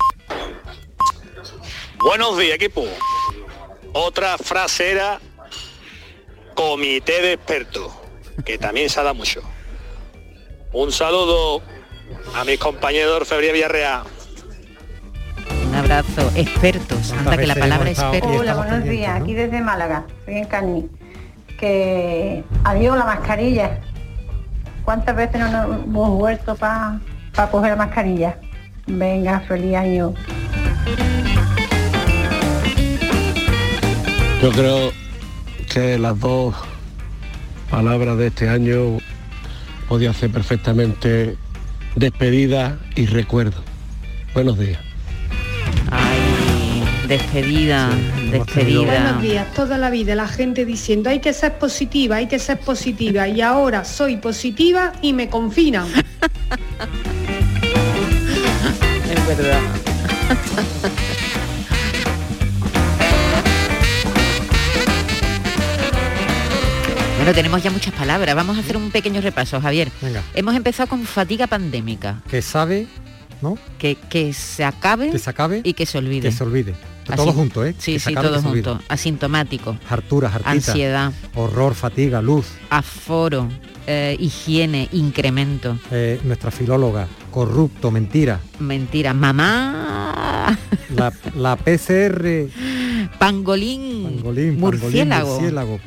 [1.99, 2.85] Buenos días, equipo.
[3.93, 5.21] Otra frase era
[6.61, 7.91] comité de expertos,
[8.45, 9.41] que también se ha dado mucho.
[10.75, 11.63] Un saludo
[12.35, 14.03] a mis compañeros de Orfebrería Villarreal.
[15.69, 17.13] Un abrazo, expertos.
[17.13, 18.29] Anda que la palabra experto.
[18.29, 19.23] Hola, buenos días.
[19.23, 20.89] Aquí desde Málaga, soy en Cani.
[21.59, 23.81] Que adiós la mascarilla.
[24.85, 27.01] ¿Cuántas veces no nos hemos vuelto para
[27.51, 28.39] coger la mascarilla?
[28.87, 30.13] Venga, feliz año.
[34.43, 34.93] Yo creo
[35.73, 36.55] que las dos
[37.71, 38.99] palabras de este año
[39.89, 41.37] podía ser perfectamente
[41.95, 43.63] despedida y recuerdo.
[44.35, 44.81] Buenos días.
[45.93, 47.89] Ay, despedida,
[48.33, 48.83] despedida.
[48.83, 52.59] Buenos días, toda la vida la gente diciendo hay que ser positiva, hay que ser
[52.59, 55.87] positiva y ahora soy positiva y me confinan.
[59.11, 59.61] Es verdad.
[67.31, 68.35] Bueno, tenemos ya muchas palabras.
[68.35, 69.93] Vamos a hacer un pequeño repaso, Javier.
[70.03, 70.21] Venga.
[70.35, 72.23] Hemos empezado con fatiga pandémica.
[72.29, 72.89] que sabe
[73.41, 76.23] no Que, que se acabe, que se acabe y que se olvide.
[76.29, 76.75] que se olvide
[77.07, 78.69] Así- todo junto eh Sí, sí, acabe, todo que se olvide.
[78.71, 78.85] junto.
[78.89, 83.47] Asintomático, hartura hartita ansiedad, horror fatiga luz aforo,
[83.87, 85.79] eh, higiene, incremento.
[85.93, 89.15] Eh, nuestra filóloga corrupto mentira Mentira.
[89.15, 90.59] Mamá,
[90.97, 92.49] la, la PCR
[93.21, 94.17] pangolín.
[94.17, 95.29] Pangolín, murciélago.
[95.35, 95.81] murciélago.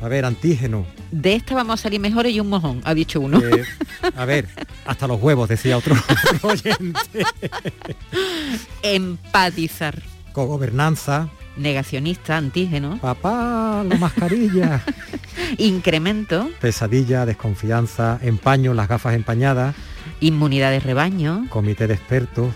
[0.00, 0.86] A ver, antígeno.
[1.10, 3.40] De esta vamos a salir mejores y un mojón, ha dicho uno.
[3.40, 3.64] Eh,
[4.16, 4.48] a ver,
[4.86, 5.96] hasta los huevos, decía otro,
[6.42, 7.24] oyente.
[8.82, 10.02] Empatizar.
[10.32, 11.28] Cogobernanza.
[11.56, 12.98] Negacionista, antígeno.
[12.98, 14.84] Papá, la mascarilla.
[15.58, 16.48] Incremento.
[16.60, 19.74] Pesadilla, desconfianza, empaño, las gafas empañadas.
[20.20, 21.46] Inmunidad de rebaño.
[21.48, 22.54] Comité de expertos.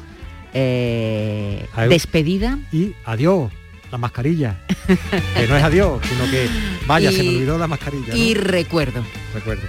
[0.54, 2.58] Eh, despedida.
[2.70, 3.50] Y adiós,
[3.92, 4.56] la mascarilla.
[5.36, 6.48] que no es adiós, sino que
[6.86, 8.08] vaya, se me olvidó la mascarilla.
[8.08, 8.16] ¿no?
[8.16, 9.04] Y recuerdo.
[9.34, 9.62] Recuerdo.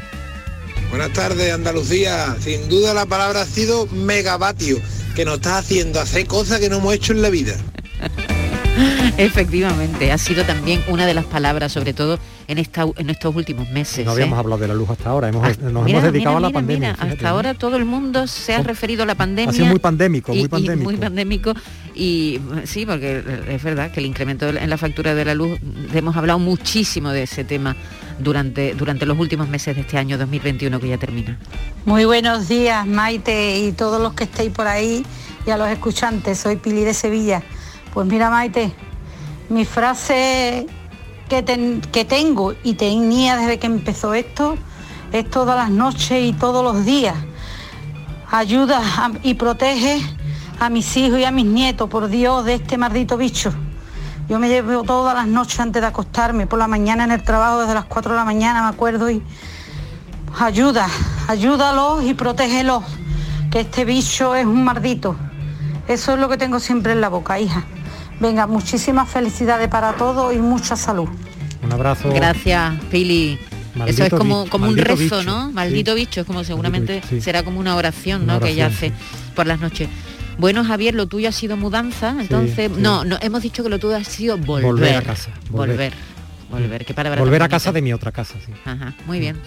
[0.90, 2.36] Buenas tardes, Andalucía.
[2.40, 4.78] Sin duda la palabra ha sido megavatio,
[5.14, 7.56] que nos está haciendo hacer cosas que no hemos hecho en la vida.
[9.18, 13.70] Efectivamente, ha sido también una de las palabras, sobre todo en, esta, en estos últimos
[13.70, 14.04] meses.
[14.06, 14.40] No habíamos ¿eh?
[14.40, 16.48] hablado de la luz hasta ahora, hemos, Ah, nos mira, hemos dedicado mira, a la
[16.48, 16.80] mira, pandemia.
[16.90, 17.30] mira, fíjate, hasta ¿no?
[17.36, 19.52] ahora todo el mundo se ha referido a la pandemia.
[19.52, 20.84] Ha sido muy pandémico, muy y pandémico.
[20.90, 21.54] muy pandémico
[21.96, 25.60] y sí, porque es verdad que el incremento en la factura de la luz,
[25.94, 27.76] hemos hablado muchísimo de ese tema
[28.20, 31.38] durante, durante los últimos meses de este año 2021 que ya termina.
[31.86, 35.06] Muy buenos días, Maite, y todos los que estéis por ahí
[35.46, 36.40] y a los escuchantes.
[36.40, 37.44] Soy Pili de Sevilla.
[37.94, 38.72] Pues mira, Maite,
[39.50, 40.66] mi frase
[41.30, 44.58] que, ten- que tengo y tenía desde que empezó esto
[45.12, 47.16] es todas las noches y todos los días.
[48.32, 48.82] Ayuda
[49.22, 50.02] y protege
[50.64, 53.54] a mis hijos y a mis nietos, por Dios, de este maldito bicho.
[54.30, 57.62] Yo me llevo todas las noches antes de acostarme, por la mañana en el trabajo
[57.62, 59.22] desde las 4 de la mañana, me acuerdo, y
[60.40, 60.88] ayuda,
[61.28, 62.84] ayúdalos y protégelos,
[63.52, 65.16] que este bicho es un maldito.
[65.88, 67.66] Eso es lo que tengo siempre en la boca, hija.
[68.20, 71.10] Venga, muchísimas felicidades para todos y mucha salud.
[71.62, 72.10] Un abrazo.
[72.14, 73.38] Gracias, Pili.
[73.76, 75.48] Maldito Eso es como, bicho, como un rezo, bicho, ¿no?
[75.48, 75.54] sí.
[75.54, 77.22] Maldito bicho, es como seguramente bicho, sí.
[77.22, 78.38] será como una oración, ¿no?
[78.38, 78.94] Una que ella hace
[79.36, 79.90] por las noches.
[80.38, 82.82] Bueno, Javier, lo tuyo ha sido mudanza, entonces, sí.
[82.82, 84.66] no, no, hemos dicho que lo tuyo ha sido volver.
[84.66, 85.68] Volver a casa, Volver.
[85.76, 85.94] volver.
[86.50, 88.52] Volver, qué palabra Volver a casa de mi otra casa, sí.
[88.66, 89.38] Ajá, muy bien.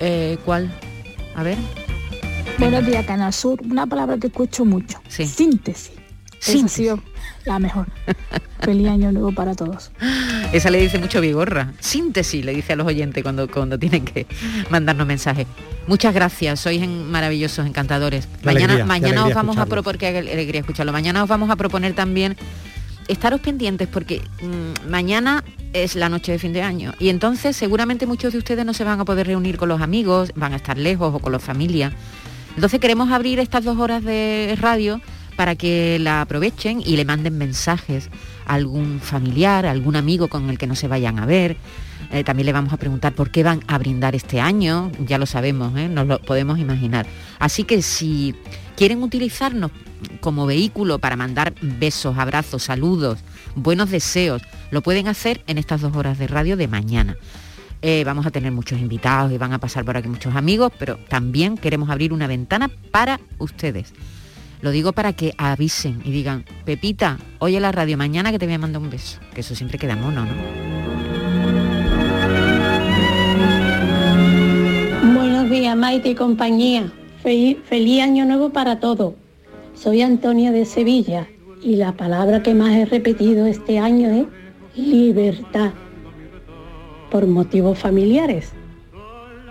[0.00, 0.72] Eh, ¿Cuál?
[1.36, 1.56] A ver.
[2.58, 3.60] Buenos días, Canal Sur.
[3.62, 5.00] Una palabra que escucho mucho.
[5.08, 5.90] Síntesis.
[5.90, 5.98] Esa
[6.38, 6.72] ha Síntesis.
[6.72, 7.02] sido
[7.44, 7.86] la mejor.
[8.60, 9.90] Feliz año nuevo para todos.
[10.52, 11.72] Esa le dice mucho vigorra.
[11.80, 14.26] Síntesis, le dice a los oyentes cuando, cuando tienen que
[14.70, 15.46] mandarnos mensajes.
[15.86, 18.26] Muchas gracias, sois en- maravillosos, encantadores.
[18.26, 20.92] Qué mañana alegría, mañana os vamos a proponer, qué alegría escucharlo.
[20.92, 22.36] Mañana os vamos a proponer también
[23.06, 25.44] estaros pendientes porque mm, mañana
[25.74, 28.82] es la noche de fin de año y entonces seguramente muchos de ustedes no se
[28.84, 31.92] van a poder reunir con los amigos, van a estar lejos o con la familia.
[32.54, 35.02] Entonces queremos abrir estas dos horas de radio
[35.36, 38.08] para que la aprovechen y le manden mensajes
[38.46, 41.56] a algún familiar, a algún amigo con el que no se vayan a ver.
[42.14, 45.26] Eh, también le vamos a preguntar por qué van a brindar este año, ya lo
[45.26, 45.88] sabemos, ¿eh?
[45.88, 47.06] nos lo podemos imaginar.
[47.40, 48.36] Así que si
[48.76, 49.72] quieren utilizarnos
[50.20, 53.18] como vehículo para mandar besos, abrazos, saludos,
[53.56, 57.16] buenos deseos, lo pueden hacer en estas dos horas de radio de mañana.
[57.82, 60.98] Eh, vamos a tener muchos invitados y van a pasar por aquí muchos amigos, pero
[61.08, 63.92] también queremos abrir una ventana para ustedes.
[64.60, 68.54] Lo digo para que avisen y digan, Pepita, oye la radio mañana que te voy
[68.54, 69.18] a mandar un beso.
[69.34, 71.03] Que eso siempre queda mono, ¿no?
[75.74, 76.92] Maite y compañía.
[77.22, 79.14] Feliz, feliz año nuevo para todos.
[79.74, 81.26] Soy Antonia de Sevilla
[81.62, 84.26] y la palabra que más he repetido este año es
[84.76, 85.72] libertad.
[87.10, 88.52] Por motivos familiares.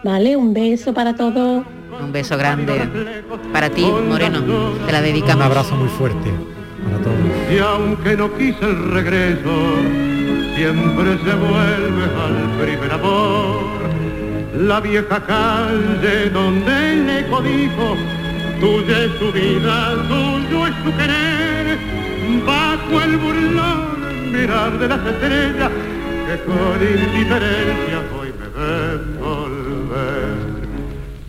[0.04, 0.38] ¿Vale?
[0.38, 1.66] Un beso para todos.
[2.02, 2.90] Un beso grande
[3.52, 4.42] para ti, Moreno.
[4.86, 5.46] Te la dedicamos.
[5.46, 6.30] Un abrazo muy fuerte
[6.84, 7.18] para todos.
[7.54, 9.76] Y aunque no quise el regreso,
[10.56, 13.83] siempre se vuelve al primer amor.
[14.58, 17.98] La vieja calle donde el eco dijo,
[18.60, 21.80] tuya es su vida, tuyo es su querer.
[22.46, 25.72] Bajo el burlón mirar de las estrellas
[26.28, 30.54] que con indiferencia hoy me ven volver.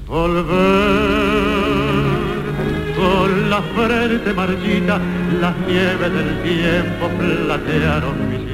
[0.07, 1.15] Volver
[2.95, 5.01] con la frente marchita,
[5.41, 8.54] las nieves del tiempo platearon mi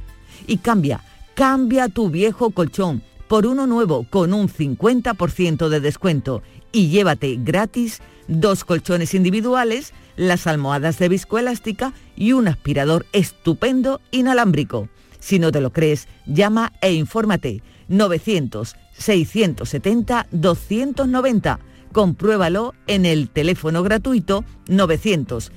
[0.47, 1.03] y cambia,
[1.35, 8.01] cambia tu viejo colchón por uno nuevo con un 50% de descuento y llévate gratis
[8.27, 14.89] dos colchones individuales, las almohadas de viscoelástica y un aspirador estupendo inalámbrico.
[15.21, 21.61] Si no te lo crees, llama e infórmate 900 670 290.
[21.93, 25.53] Compruébalo en el teléfono gratuito 900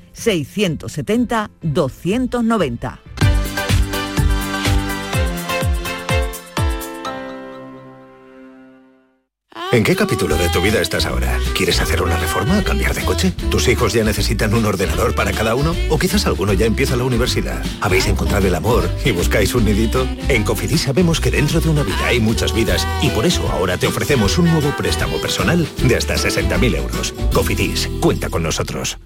[9.73, 11.39] ¿En qué capítulo de tu vida estás ahora?
[11.55, 12.63] ¿Quieres hacer una reforma?
[12.63, 13.31] ¿Cambiar de coche?
[13.49, 15.75] ¿Tus hijos ya necesitan un ordenador para cada uno?
[15.89, 17.59] ¿O quizás alguno ya empieza la universidad?
[17.81, 20.07] ¿Habéis encontrado el amor y buscáis un nidito?
[20.27, 23.79] En Cofidis sabemos que dentro de una vida hay muchas vidas y por eso ahora
[23.79, 27.15] te ofrecemos un nuevo préstamo personal de hasta 60.000 euros.
[27.33, 28.99] Cofidis, cuenta con nosotros.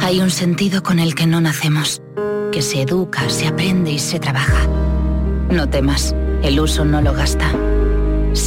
[0.00, 2.02] Hay un sentido con el que no nacemos,
[2.50, 4.66] que se educa, se aprende y se trabaja.
[5.48, 7.54] No temas, el uso no lo gasta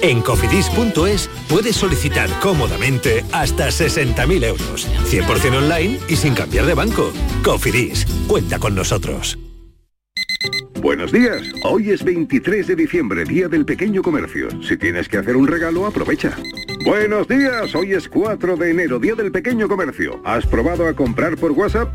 [0.00, 7.12] En cofidis.es puedes solicitar cómodamente hasta 60.000 euros, 100% online y sin cambiar de banco.
[7.42, 9.38] Cofidis, cuenta con nosotros.
[10.80, 14.48] Buenos días, hoy es 23 de diciembre, Día del Pequeño Comercio.
[14.62, 16.36] Si tienes que hacer un regalo, aprovecha.
[16.84, 20.20] Buenos días, hoy es 4 de enero, Día del Pequeño Comercio.
[20.24, 21.94] ¿Has probado a comprar por WhatsApp?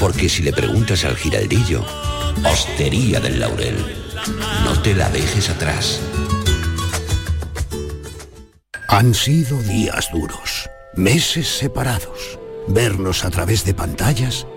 [0.00, 1.84] Porque si le preguntas al giraldillo,
[2.44, 3.76] Hostería del Laurel,
[4.64, 6.00] no te la dejes atrás.
[8.88, 14.46] Han sido días duros meses separados, vernos a través de pantallas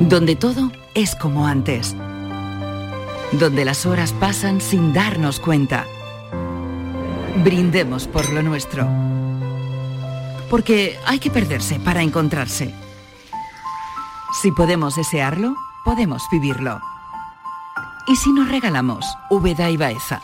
[0.00, 1.94] donde todo es como antes,
[3.32, 5.86] donde las horas pasan sin darnos cuenta.
[7.44, 8.88] Brindemos por lo nuestro,
[10.48, 12.74] porque hay que perderse para encontrarse.
[14.40, 16.80] Si podemos desearlo, podemos vivirlo.
[18.06, 20.22] ¿Y si nos regalamos Úbeda y Baeza?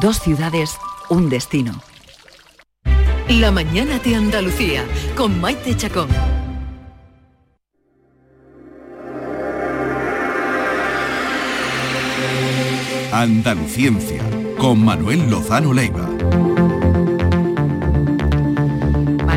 [0.00, 1.72] Dos ciudades, un destino.
[3.28, 4.84] La mañana de Andalucía,
[5.16, 6.08] con Maite Chacón.
[13.12, 14.22] Andaluciencia,
[14.56, 16.19] con Manuel Lozano Leiva.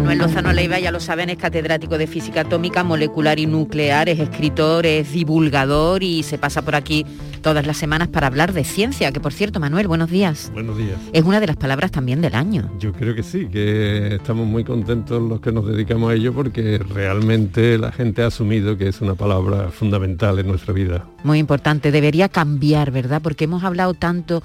[0.03, 4.19] Manuel Lozano Leiva, ya lo saben, es catedrático de física atómica, molecular y nuclear, es
[4.19, 7.05] escritor, es divulgador y se pasa por aquí
[7.41, 10.51] todas las semanas para hablar de ciencia, que por cierto, Manuel, buenos días.
[10.53, 10.97] Buenos días.
[11.13, 12.69] Es una de las palabras también del año.
[12.79, 16.79] Yo creo que sí, que estamos muy contentos los que nos dedicamos a ello porque
[16.79, 21.07] realmente la gente ha asumido que es una palabra fundamental en nuestra vida.
[21.23, 23.21] Muy importante, debería cambiar, ¿verdad?
[23.21, 24.43] Porque hemos hablado tanto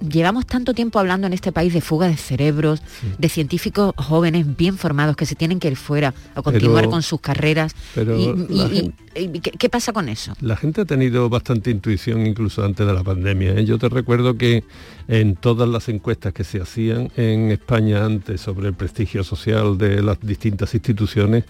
[0.00, 2.82] llevamos tanto tiempo hablando en este país de fuga de cerebros,
[3.18, 7.20] de científicos jóvenes bien formados que se tienen que ir fuera a continuar con sus
[7.20, 7.74] carreras.
[7.96, 8.92] y,
[9.40, 10.34] ¿qué, pasa con eso?
[10.40, 13.52] La gente ha tenido bastante intuición incluso antes de la pandemia.
[13.52, 13.64] ¿eh?
[13.64, 14.64] Yo te recuerdo que
[15.08, 20.02] en todas las encuestas que se hacían en España antes sobre el prestigio social de
[20.02, 21.44] las distintas instituciones,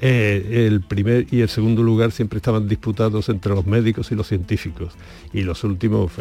[0.00, 4.26] eh, el primer y el segundo lugar siempre estaban disputados entre los médicos y los
[4.26, 4.94] científicos.
[5.34, 6.12] Y los últimos,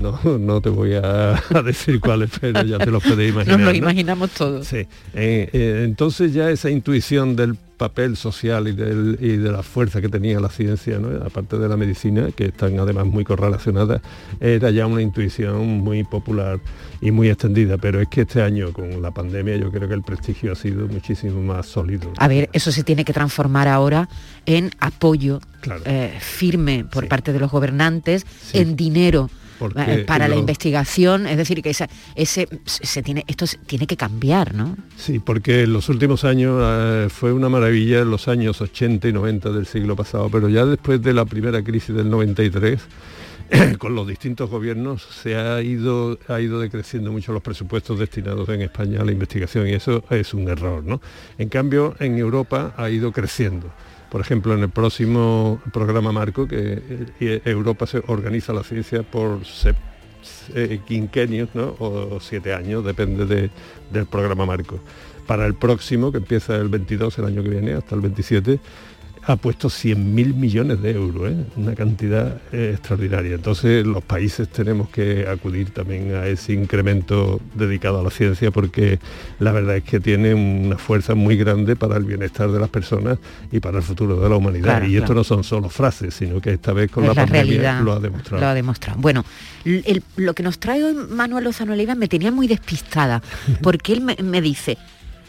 [0.00, 3.60] no, no te voy a, decir cuáles, pero ya te los podéis imaginar.
[3.60, 4.66] Nos lo imaginamos todos.
[4.66, 4.78] Sí.
[4.78, 10.40] Eh, eh, entonces ya esa intuición del papel social y, de la fuerza que tenía
[10.40, 14.00] la ciencia, aparte de la medicina, que están además muy correlacionadas,
[14.40, 16.60] era ya una intuición muy popular
[17.00, 17.78] y muy extendida.
[17.78, 20.88] Pero es que este año, con la pandemia, yo creo que el prestigio ha sido
[20.88, 22.12] muchísimo más sólido.
[22.18, 24.08] A ver, eso se tiene que transformar ahora
[24.46, 25.40] en apoyo
[25.84, 29.30] eh, firme por parte de los gobernantes, en dinero
[29.76, 34.76] eh, para la investigación, es decir, que ese, se tiene, esto tiene que cambiar, ¿no?
[34.96, 39.12] Sí, porque en los últimos años eh, fue una maravilla en los años 80 y
[39.12, 42.80] 90 del siglo pasado, pero ya después de la primera crisis del 93,
[43.78, 48.62] con los distintos gobiernos se ha ido, ha ido decreciendo mucho los presupuestos destinados en
[48.62, 50.84] España a la investigación y eso es un error.
[50.84, 51.00] ¿no?
[51.38, 53.70] En cambio, en Europa ha ido creciendo
[54.16, 56.80] por ejemplo, en el próximo programa marco, que
[57.20, 59.40] eh, Europa se organiza la ciencia por
[60.54, 63.50] eh, quinquenios o siete años, depende
[63.90, 64.80] del programa marco.
[65.26, 68.58] Para el próximo, que empieza el 22, el año que viene, hasta el 27,
[69.28, 71.36] ha puesto 100.000 millones de euros, ¿eh?
[71.56, 73.34] una cantidad eh, extraordinaria.
[73.34, 79.00] Entonces los países tenemos que acudir también a ese incremento dedicado a la ciencia porque
[79.40, 83.18] la verdad es que tiene una fuerza muy grande para el bienestar de las personas
[83.50, 84.84] y para el futuro de la humanidad.
[84.84, 88.00] y esto no son solo frases, sino que esta vez con la, pandemia lo ha
[88.00, 88.40] demostrado.
[88.40, 89.00] Lo ha demostrado.
[89.00, 89.24] Bueno,
[90.16, 93.20] lo que nos trae hoy Manuel Lozano Leiva me tenía muy despistada
[93.62, 94.78] porque él me dice,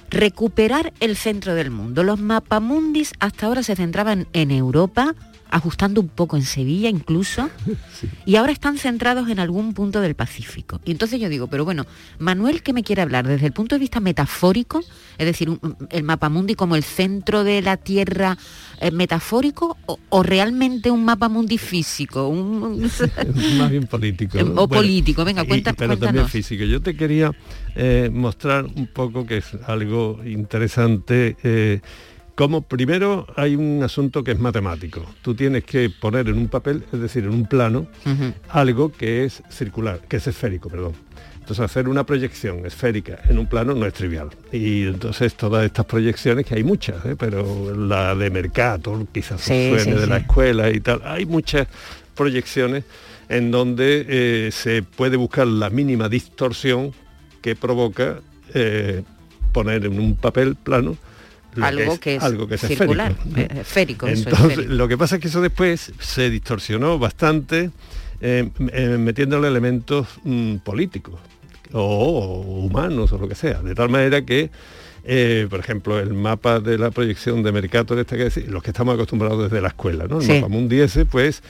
[0.10, 2.04] recuperar el centro del mundo.
[2.04, 5.16] Los mapamundis hasta ahora se centraban en Europa,
[5.50, 7.50] ajustando un poco en Sevilla incluso,
[8.26, 10.80] y ahora están centrados en algún punto del Pacífico.
[10.86, 11.86] Y entonces yo digo, pero bueno,
[12.20, 13.28] Manuel, ¿qué me quiere hablar?
[13.28, 14.82] Desde el punto de vista metafórico,
[15.18, 15.50] es decir,
[15.90, 18.38] el mapamundi como el centro de la Tierra
[18.80, 22.28] eh, metafórico o, realmente un mapamundi físico?
[22.28, 22.82] Un...
[23.58, 24.38] Más bien político.
[24.58, 26.64] O político, venga, cuenta, Pero también físico.
[26.64, 27.32] Yo te quería
[27.76, 31.38] eh, mostrar un poco que es algo interesante.
[31.44, 31.82] Eh,
[32.38, 35.04] como primero hay un asunto que es matemático.
[35.24, 37.88] Tú tienes que poner en un papel, es decir, en un plano,
[38.50, 40.94] algo que es circular, que es esférico, perdón.
[41.40, 44.30] Entonces hacer una proyección esférica en un plano no es trivial.
[44.52, 47.16] Y entonces todas estas proyecciones, que hay muchas, ¿eh?
[47.18, 51.68] pero la de Mercator quizás suene de la escuela y tal, hay muchas
[52.14, 52.84] proyecciones
[53.30, 56.92] en donde eh, se puede buscar la mínima distorsión
[57.42, 58.20] que provoca
[58.54, 59.02] eh,
[59.54, 60.98] poner en un papel plano
[61.62, 63.16] algo que es, algo que es circular,
[63.56, 64.08] esférico.
[64.08, 67.72] Entonces, lo que pasa es que eso después se distorsionó bastante
[68.22, 71.20] eh, eh, metiéndole elementos mm, políticos
[71.74, 74.50] o, humanos o lo que sea, de tal manera que
[75.10, 78.94] eh, por ejemplo, el mapa de la proyección de Mercator, este que los que estamos
[78.96, 80.20] acostumbrados desde la escuela, ¿no?
[80.20, 81.44] El mapa mundi ese, pues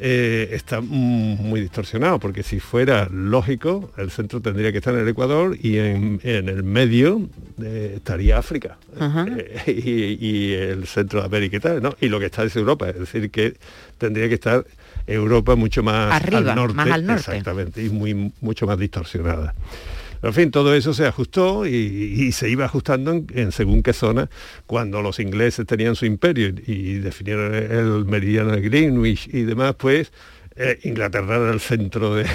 [0.00, 5.08] eh, está muy distorsionado, porque si fuera lógico, el centro tendría que estar en el
[5.08, 7.28] Ecuador y en, el medio
[7.62, 8.78] eh, estaría África
[9.66, 11.96] y, el centro de América y tal, ¿no?
[12.00, 13.54] Y lo que está es Europa, es decir, que
[13.98, 14.64] tendría que estar
[15.06, 17.20] Europa mucho más Arriba, al norte, más al norte.
[17.20, 19.54] exactamente, y muy, mucho más distorsionada.
[20.22, 24.28] En fin, todo eso se ajustó y, se iba ajustando en, según qué zona,
[24.66, 30.12] cuando los ingleses tenían su imperio y, definieron el meridiano de Greenwich y demás, pues
[30.56, 32.26] eh, Inglaterra era el centro de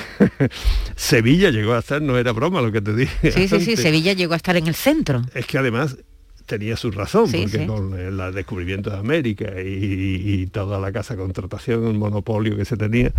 [0.96, 3.32] Sevilla llegó a estar, no era broma lo que te dije.
[3.32, 5.22] Sí, sí, sí, Sevilla llegó a estar en el centro.
[5.34, 5.98] Es que además
[6.46, 11.94] tenía su razón, porque con el descubrimiento de América y, toda la casa contratación, el
[11.94, 13.12] monopolio que se tenía,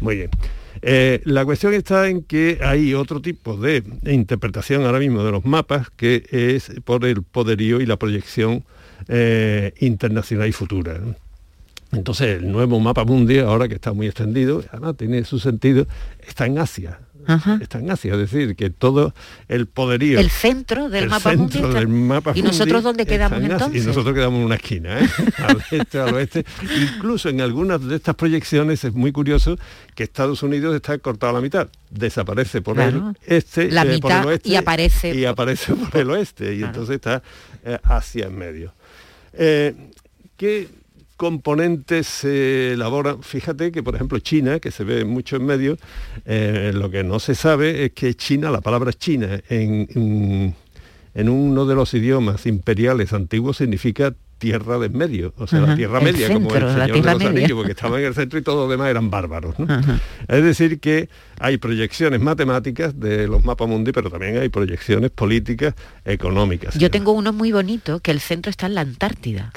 [0.00, 0.30] muy bien.
[0.80, 5.44] Eh, la cuestión está en que hay otro tipo de interpretación ahora mismo de los
[5.44, 8.64] mapas, que es por el poderío y la proyección
[9.08, 10.98] eh, internacional y futura.
[11.92, 15.86] Entonces el nuevo mapa mundial, ahora que está muy extendido, además tiene su sentido,
[16.26, 16.98] está en Asia
[17.60, 19.14] está en Asia, es decir, que todo
[19.48, 20.18] el poderío...
[20.18, 23.82] El centro del mapa Del mapa ¿Y nosotros dónde quedamos entonces?
[23.82, 25.08] Y nosotros quedamos en una esquina, ¿eh?
[25.38, 26.44] al este, al oeste.
[26.80, 29.58] Incluso en algunas de estas proyecciones es muy curioso
[29.94, 31.68] que Estados Unidos está cortado a la mitad.
[31.90, 36.00] Desaparece por el este, la eh, mitad por el oeste y aparece y aparece por
[36.00, 37.22] el oeste y entonces está
[37.64, 38.74] eh, Asia en medio.
[39.32, 40.68] ¿Qué
[41.22, 43.22] componentes se elaboran.
[43.22, 45.76] Fíjate que, por ejemplo, China, que se ve mucho en medio,
[46.24, 50.56] eh, lo que no se sabe es que China, la palabra China en,
[51.14, 54.12] en uno de los idiomas imperiales antiguos significa
[54.42, 57.52] tierra de en medio, o sea, la tierra media, como el Señor de los Anillos,
[57.52, 59.54] porque estaba en el centro y todo lo demás eran bárbaros.
[60.26, 65.74] Es decir, que hay proyecciones matemáticas de los mapas mundi, pero también hay proyecciones políticas,
[66.04, 66.76] económicas.
[66.76, 69.52] Yo tengo uno muy bonito, que el centro está en la Antártida.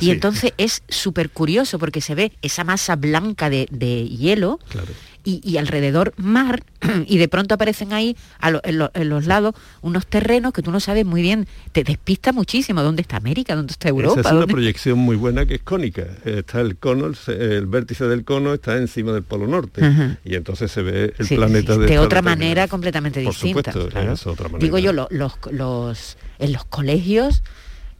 [0.00, 4.60] y entonces es súper curioso porque se ve esa masa blanca de, de hielo.
[4.68, 4.92] Claro
[5.24, 6.62] y, alrededor mar
[7.06, 8.16] y de pronto aparecen ahí
[8.64, 13.02] en, los lados unos terrenos que tú no sabes muy bien, te despista muchísimo dónde
[13.02, 14.20] está América, dónde está Europa.
[14.20, 16.06] Esa es una proyección muy buena que es cónica.
[16.24, 19.82] Está el cono, el, vértice del cono está encima del polo norte
[20.24, 23.72] y entonces se ve el planeta de, otra manera completamente Por distinta.
[23.72, 24.64] Supuesto, otra manera.
[24.64, 27.42] Digo yo, los, los, en los colegios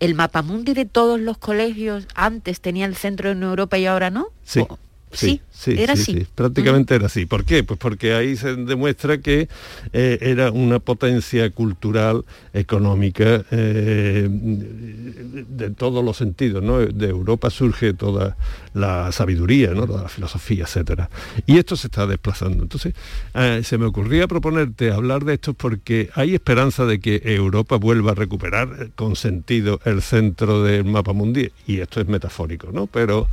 [0.00, 4.28] el mapamundi de todos los colegios antes tenía el centro en Europa y ahora no?
[4.44, 4.64] Sí.
[5.12, 6.26] Sí, sí, era así.
[6.34, 7.26] prácticamente era así.
[7.26, 7.64] ¿Por qué?
[7.64, 9.48] Pues porque ahí se demuestra que
[9.92, 16.62] eh, era una potencia cultural, económica, eh, de todos los sentidos.
[16.62, 16.78] ¿no?
[16.78, 18.36] De Europa surge toda
[18.72, 19.86] la sabiduría, ¿no?
[19.86, 21.10] toda la filosofía, etcétera.
[21.46, 22.62] Y esto se está desplazando.
[22.62, 22.94] Entonces,
[23.34, 28.12] eh, se me ocurría proponerte hablar de esto porque hay esperanza de que Europa vuelva
[28.12, 31.52] a recuperar con sentido el centro del mapa mundial.
[31.66, 32.86] Y esto es metafórico, ¿no?
[32.86, 33.26] Pero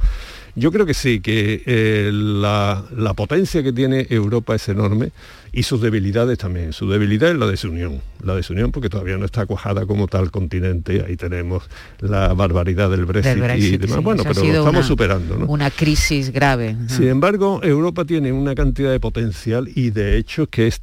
[0.58, 2.84] yo creo que sí, que eh, la,
[3.16, 5.12] potencia que tiene Europa es enorme
[5.53, 6.74] y sus debilidades también.
[6.74, 11.05] Su debilidad es la desunión, la desunión porque todavía no está cuajada como tal continente.
[11.08, 11.64] Ahí tenemos
[11.99, 14.03] la barbaridad del Brexit, y demás.
[14.03, 15.45] bueno, pero lo estamos superando.
[15.47, 16.76] Una crisis grave.
[16.88, 20.82] Sin embargo, Europa tiene una cantidad de potencial y de hecho que es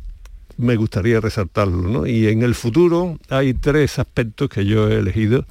[0.57, 2.07] me gustaría resaltarlo.
[2.07, 5.45] Y en el futuro hay tres aspectos que yo he elegido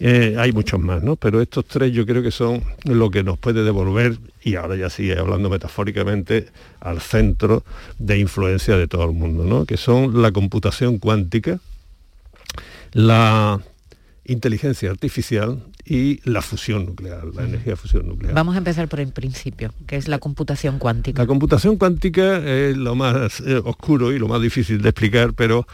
[0.00, 1.16] eh, hay muchos más, ¿no?
[1.16, 4.88] Pero estos tres yo creo que son lo que nos puede devolver, y ahora ya
[4.88, 6.48] sigue hablando metafóricamente,
[6.80, 7.64] al centro
[7.98, 9.66] de influencia de todo el mundo, ¿no?
[9.66, 11.60] Que son la computación cuántica,
[12.92, 13.60] la
[14.24, 18.32] inteligencia artificial y la fusión nuclear, la energía de fusión nuclear.
[18.32, 21.20] Vamos a empezar por el principio, que es la computación cuántica.
[21.20, 25.66] La computación cuántica es lo más eh, oscuro y lo más difícil de explicar, pero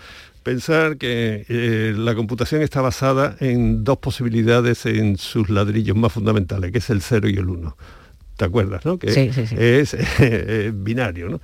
[0.46, 6.70] pensar que eh, la computación está basada en dos posibilidades en sus ladrillos más fundamentales,
[6.70, 7.76] que es el 0 y el 1.
[8.36, 8.96] ¿Te acuerdas, no?
[8.96, 9.08] Que
[9.80, 9.96] es
[10.72, 11.40] binario, ¿no?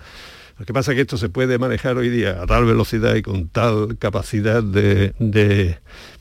[0.56, 3.22] Lo que pasa es que esto se puede manejar hoy día a tal velocidad y
[3.22, 5.78] con tal capacidad de,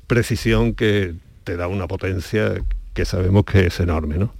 [0.07, 1.13] precisión que
[1.43, 2.55] te da una potencia
[2.95, 4.33] que sabemos que es enorme, ¿no?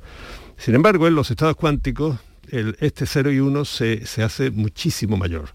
[0.58, 2.18] Sin embargo, en los estados cuánticos,
[2.50, 5.50] este 0 y 1 se, se hace muchísimo mayor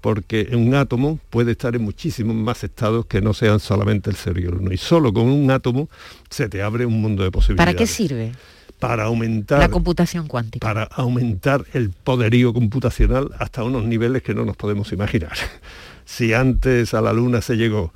[0.00, 4.40] porque un átomo puede estar en muchísimos más estados que no sean solamente el 0
[4.40, 4.72] y el 1.
[4.72, 5.88] Y solo con un átomo
[6.30, 7.66] se te abre un mundo de posibilidades.
[7.66, 8.32] ¿Para qué sirve?
[8.78, 9.58] Para aumentar...
[9.58, 10.66] La computación cuántica.
[10.66, 15.32] Para aumentar el poderío computacional hasta unos niveles que no nos podemos imaginar.
[16.04, 17.92] si antes a la Luna se llegó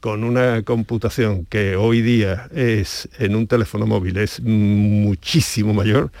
[0.00, 6.12] con una computación que hoy día es en un teléfono móvil es muchísimo mayor,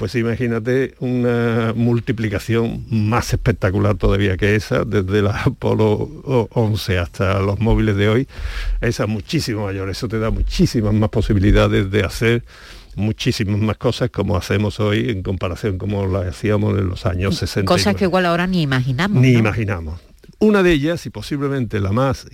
[0.00, 7.60] pues imagínate una multiplicación más espectacular todavía que esa, desde la Apolo 11 hasta los
[7.60, 8.28] móviles de hoy,
[8.80, 12.44] esa muchísimo mayor, eso te da muchísimas más posibilidades de hacer
[12.96, 17.68] muchísimas más cosas como hacemos hoy en comparación como las hacíamos en los años 60.
[17.68, 19.20] Cosas que igual ahora ni imaginamos.
[19.20, 20.00] Ni imaginamos.
[20.38, 22.26] Una de ellas, y posiblemente la más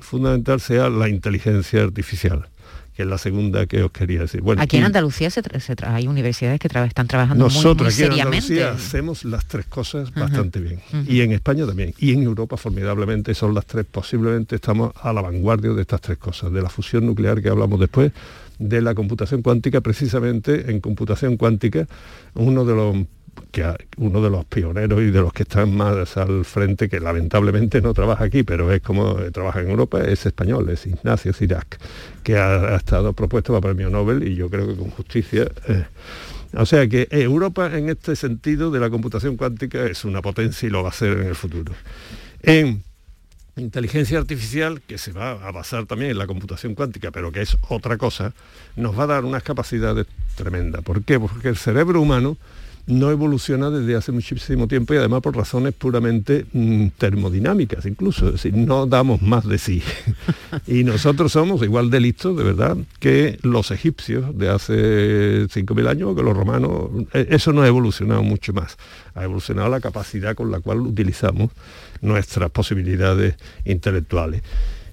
[0.00, 2.48] fundamental, sea la inteligencia artificial
[2.94, 4.40] que es la segunda que os quería decir.
[4.40, 5.42] Bueno, aquí en Andalucía se,
[5.84, 10.60] hay universidades que están trabajando nosotros muy, aquí en Andalucía hacemos las tres cosas bastante
[10.60, 10.80] bien.
[11.06, 11.94] Y en España también.
[11.98, 13.86] Y en Europa formidablemente son las tres.
[13.90, 16.52] Posiblemente estamos a la vanguardia de estas tres cosas.
[16.52, 18.12] De la fusión nuclear que hablamos después,
[18.58, 21.86] de la computación cuántica, precisamente en computación cuántica,
[22.34, 22.96] uno de los
[23.50, 23.64] que
[23.96, 27.94] uno de los pioneros y de los que están más al frente, que lamentablemente no
[27.94, 31.78] trabaja aquí, pero es como trabaja en Europa, es español, es Ignacio Cirac,
[32.22, 35.50] que ha, estado propuesto para premio Nobel y yo creo que con justicia.
[35.68, 35.84] Eh,
[36.54, 40.70] o sea que Europa en este sentido de la computación cuántica es una potencia y
[40.70, 41.72] lo va a hacer en el futuro.
[42.42, 42.82] En
[43.56, 47.56] inteligencia artificial, que se va a basar también en la computación cuántica, pero que es
[47.68, 48.32] otra cosa,
[48.76, 50.06] nos va a dar unas capacidades
[50.36, 50.82] tremendas.
[50.82, 51.20] ¿Por qué?
[51.20, 52.36] Porque el cerebro humano
[52.90, 58.32] no evoluciona desde hace muchísimo tiempo y además por razones puramente mm, termodinámicas incluso, es
[58.32, 59.82] decir, no damos más de sí.
[60.66, 66.10] y nosotros somos igual de listos, de verdad, que los egipcios de hace 5.000 años
[66.10, 66.90] o que los romanos.
[67.12, 68.76] E, eso no ha evolucionado mucho más.
[69.14, 71.50] Ha evolucionado la capacidad con la cual utilizamos
[72.00, 74.42] nuestras posibilidades intelectuales.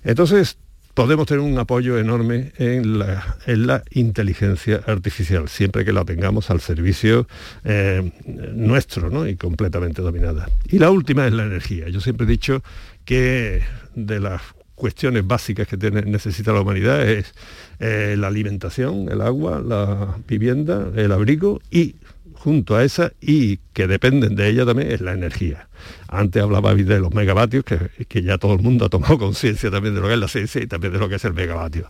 [0.03, 0.57] Entonces,
[0.97, 7.27] podemos tener un apoyo enorme en la, inteligencia artificial, siempre que la tengamos al servicio
[7.65, 10.49] eh, nuestro y completamente dominada.
[10.65, 11.87] Y la última es la energía.
[11.89, 12.63] Yo siempre he dicho
[13.05, 13.61] que
[13.93, 14.41] de las
[14.73, 17.31] cuestiones básicas que necesita la humanidad es
[17.79, 21.97] eh, la alimentación, el agua, la vivienda, el abrigo y
[22.37, 25.67] junto a esa y que dependen de ella también es la energía.
[26.07, 30.01] Antes hablaba de los megavatios, que, ya todo el mundo ha tomado conciencia también de
[30.01, 31.89] lo que es la ciencia y también de lo que es el megavatio.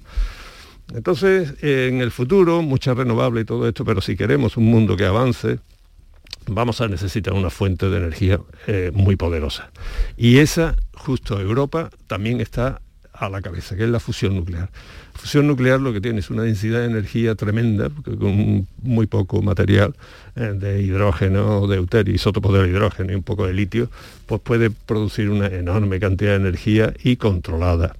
[0.94, 5.06] Entonces, en el futuro, mucha renovable y todo esto, pero si queremos un mundo que
[5.06, 5.60] avance,
[6.48, 9.70] vamos a necesitar una fuente de energía eh, muy poderosa.
[10.16, 12.82] Y esa, justo Europa, también está
[13.20, 14.70] a la cabeza, que es la fusión nuclear.
[15.14, 19.96] fusión nuclear lo que tiene es una densidad de energía tremenda, con muy poco material
[20.36, 23.90] eh, de hidrógeno, de deuterio, isótopos del hidrógeno y un poco de litio,
[24.26, 27.96] pues puede producir una enorme cantidad de energía y controlada.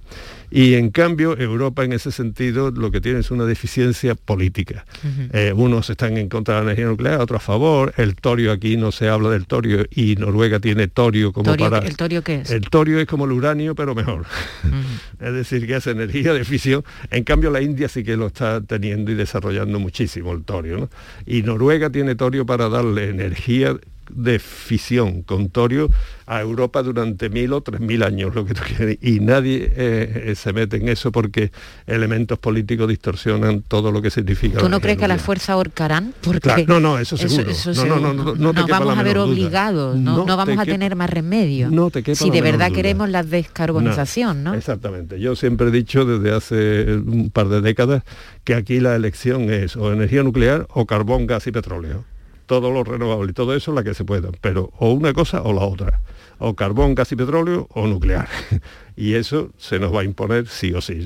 [0.50, 4.86] Y en cambio, Europa en ese sentido lo que tiene es una deficiencia política.
[5.34, 7.94] Eh, unos están en contra de la energía nuclear, otros a favor.
[7.98, 11.80] El torio aquí no se habla del torio y Noruega tiene torio como para...
[11.80, 12.52] ¿El torio qué es?
[12.52, 14.26] El torio es como el uranio, pero mejor.
[15.20, 16.84] es decir, que es energía de fisión.
[17.12, 20.90] En cambio, la India sí que lo está teniendo y desarrollando muchísimo el torio.
[21.26, 23.78] Y Noruega tiene torio para darle energía
[24.10, 25.90] de fisión con torio
[26.26, 28.98] a Europa durante mil o tres mil años, lo que tú quieres.
[29.02, 31.52] Y nadie eh, se mete en eso porque
[31.86, 34.60] elementos políticos distorsionan todo lo que significa.
[34.60, 36.14] ¿Tú no crees que la fuerza ahorcarán?
[36.22, 37.52] Porque no, no, eso seguro.
[37.88, 41.70] no, no, no, no, nos vamos a ver obligados, no, vamos a tener más remedio.
[41.72, 44.54] No te si de verdad queremos la descarbonización, ¿no?
[44.54, 45.20] Exactamente.
[45.20, 48.04] Yo siempre he dicho desde hace un par de décadas
[48.44, 52.06] que aquí la elección es o energía nuclear o carbón, gas y petróleo
[52.48, 55.54] todo lo renovable y todo eso la que se pueda, pero o una cosa o
[55.54, 56.00] la otra,
[56.40, 58.28] o carbón, gas y petróleo o nuclear.
[58.96, 61.04] y eso se nos va a imponer sí o sí.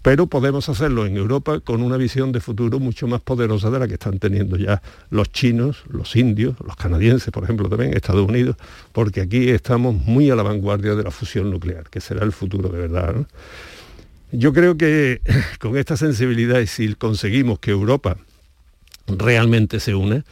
[0.00, 3.88] Pero podemos hacerlo en Europa con una visión de futuro mucho más poderosa de la
[3.88, 8.56] que están teniendo ya los chinos, los indios, los canadienses, por ejemplo, también, Estados Unidos,
[8.92, 12.70] porque aquí estamos muy a la vanguardia de la fusión nuclear, que será el futuro
[12.70, 13.26] de verdad.
[14.32, 15.20] Yo creo que
[15.58, 18.16] con esta sensibilidad y si conseguimos que Europa
[19.06, 20.22] realmente se une,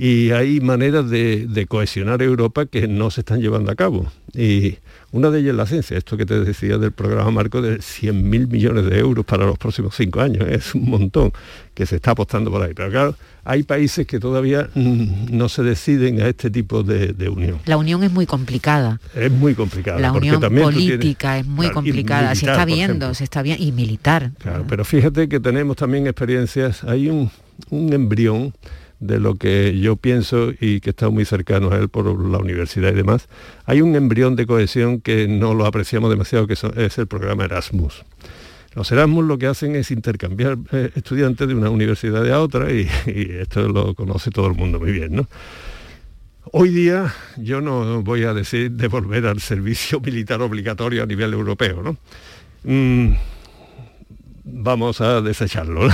[0.00, 4.06] y hay maneras de, cohesionar Europa que no se están llevando a cabo.
[4.32, 4.78] Y
[5.10, 8.48] una de ellas es la ciencia, esto que te decía del programa marco de 100.000
[8.48, 11.32] millones de euros para los próximos cinco años, es un montón
[11.74, 12.74] que se está apostando por ahí.
[12.74, 17.58] Pero claro, hay países que todavía mm, no se deciden a este tipo de, unión.
[17.66, 19.00] La unión es muy complicada.
[19.16, 19.98] Es muy complicada.
[19.98, 24.30] La unión política es muy complicada, se está viendo, se está viendo, y militar.
[24.38, 27.32] Claro, pero fíjate que tenemos también experiencias, hay un,
[27.70, 28.54] un embrión
[29.00, 32.90] de lo que yo pienso y que está muy cercano a él por la universidad
[32.90, 33.28] y demás,
[33.64, 38.04] hay un embrión de cohesión que no lo apreciamos demasiado, que es el programa Erasmus.
[38.74, 42.88] Los Erasmus lo que hacen es intercambiar eh, estudiantes de una universidad a otra y,
[43.06, 45.16] esto lo conoce todo el mundo muy bien.
[45.16, 45.26] ¿no?
[46.52, 51.32] Hoy día yo no voy a decir de volver al servicio militar obligatorio a nivel
[51.32, 51.96] europeo, ¿no?
[52.64, 53.16] mm,
[54.44, 55.88] vamos a desecharlo.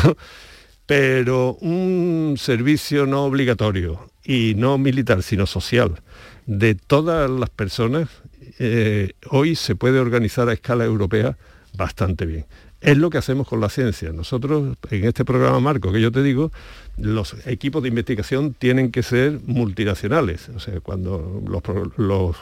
[0.86, 6.02] Pero un servicio no obligatorio y no militar, sino social,
[6.46, 8.08] de todas las personas,
[8.58, 11.36] eh, hoy se puede organizar a escala europea
[11.76, 12.46] bastante bien.
[12.80, 14.12] Es lo que hacemos con la ciencia.
[14.12, 16.52] Nosotros, en este programa marco que yo te digo,
[16.98, 20.50] los equipos de investigación tienen que ser multinacionales.
[20.50, 21.42] O sea, cuando
[21.96, 22.36] los,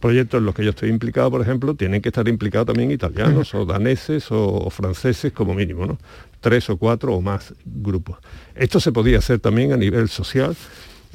[0.00, 3.54] proyectos en los que yo estoy implicado, por ejemplo, tienen que estar implicados también italianos
[3.54, 5.98] o daneses o, franceses como mínimo, ¿no?
[6.46, 8.18] Tres o cuatro o más grupos.
[8.54, 10.54] Esto se podía hacer también a nivel social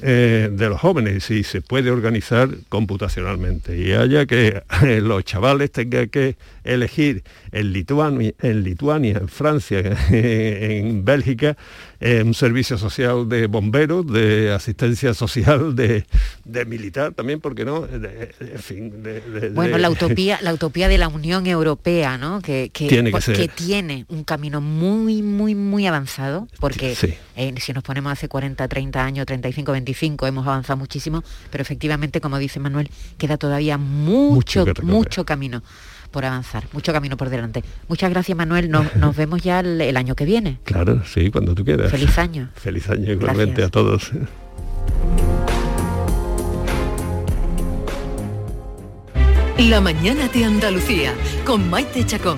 [0.02, 4.62] eh, de los jóvenes y se puede organizar computacionalmente y haya que
[5.02, 7.24] los chavales tengan que elegir
[7.54, 9.80] en Lituania, en, Lituania, en Francia,
[10.12, 11.56] en Bélgica,
[12.02, 16.04] eh, un servicio social de bomberos, de asistencia social de,
[16.66, 17.86] militar también, porque no?
[17.86, 18.91] en fin,
[19.54, 22.41] bueno, la utopía, la utopía de la Unión Europea, ¿no?
[22.41, 26.97] Que, tiene, que, tiene un camino muy, muy, muy avanzado, porque
[27.36, 32.20] eh, si nos ponemos hace 40, 30 años, 35, 25, hemos avanzado muchísimo, pero efectivamente,
[32.20, 32.89] como dice Manuel,
[33.20, 35.62] queda todavía mucho, mucho camino
[36.12, 37.64] por avanzar, mucho camino por delante.
[37.88, 40.59] Muchas gracias Manuel, nos, vemos ya el, año que viene.
[40.64, 41.89] Claro, sí, cuando tú quieras.
[41.89, 42.49] Feliz año.
[42.55, 44.12] Feliz año igualmente a todos.
[49.57, 51.14] La mañana de Andalucía
[51.45, 52.38] con Maite Chacón.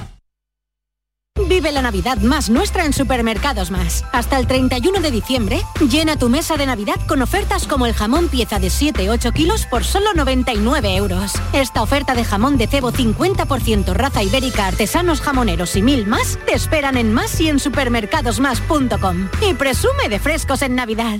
[1.51, 4.05] Vive la Navidad más nuestra en Supermercados Más.
[4.13, 8.29] Hasta el 31 de diciembre, llena tu mesa de Navidad con ofertas como el jamón
[8.29, 11.33] pieza de 7-8 kilos por solo 99 euros.
[11.51, 16.53] Esta oferta de jamón de cebo 50% raza ibérica, artesanos jamoneros y mil más te
[16.53, 19.27] esperan en más y en supermercadosmás.com.
[19.41, 21.19] Y presume de frescos en Navidad.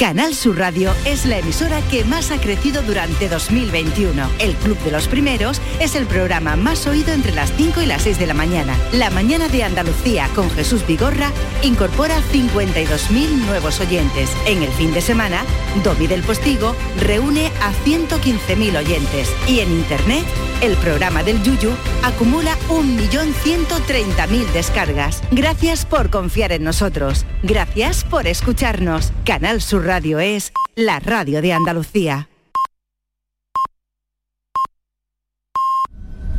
[0.00, 4.30] Canal Sur Radio es la emisora que más ha crecido durante 2021.
[4.38, 8.00] El Club de los Primeros es el programa más oído entre las 5 y las
[8.00, 8.74] 6 de la mañana.
[8.92, 11.30] La mañana de Andalucía con Jesús Vigorra
[11.62, 14.30] incorpora 52.000 nuevos oyentes.
[14.46, 15.44] En el fin de semana,
[15.84, 19.30] Domi del Postigo reúne a 115.000 oyentes.
[19.48, 20.24] Y en Internet,
[20.62, 21.72] el programa del Yuyu
[22.02, 25.22] acumula 1.130.000 descargas.
[25.30, 27.26] Gracias por confiar en nosotros.
[27.42, 29.12] Gracias por escucharnos.
[29.26, 32.29] Canal Sur Radio es la radio de Andalucía.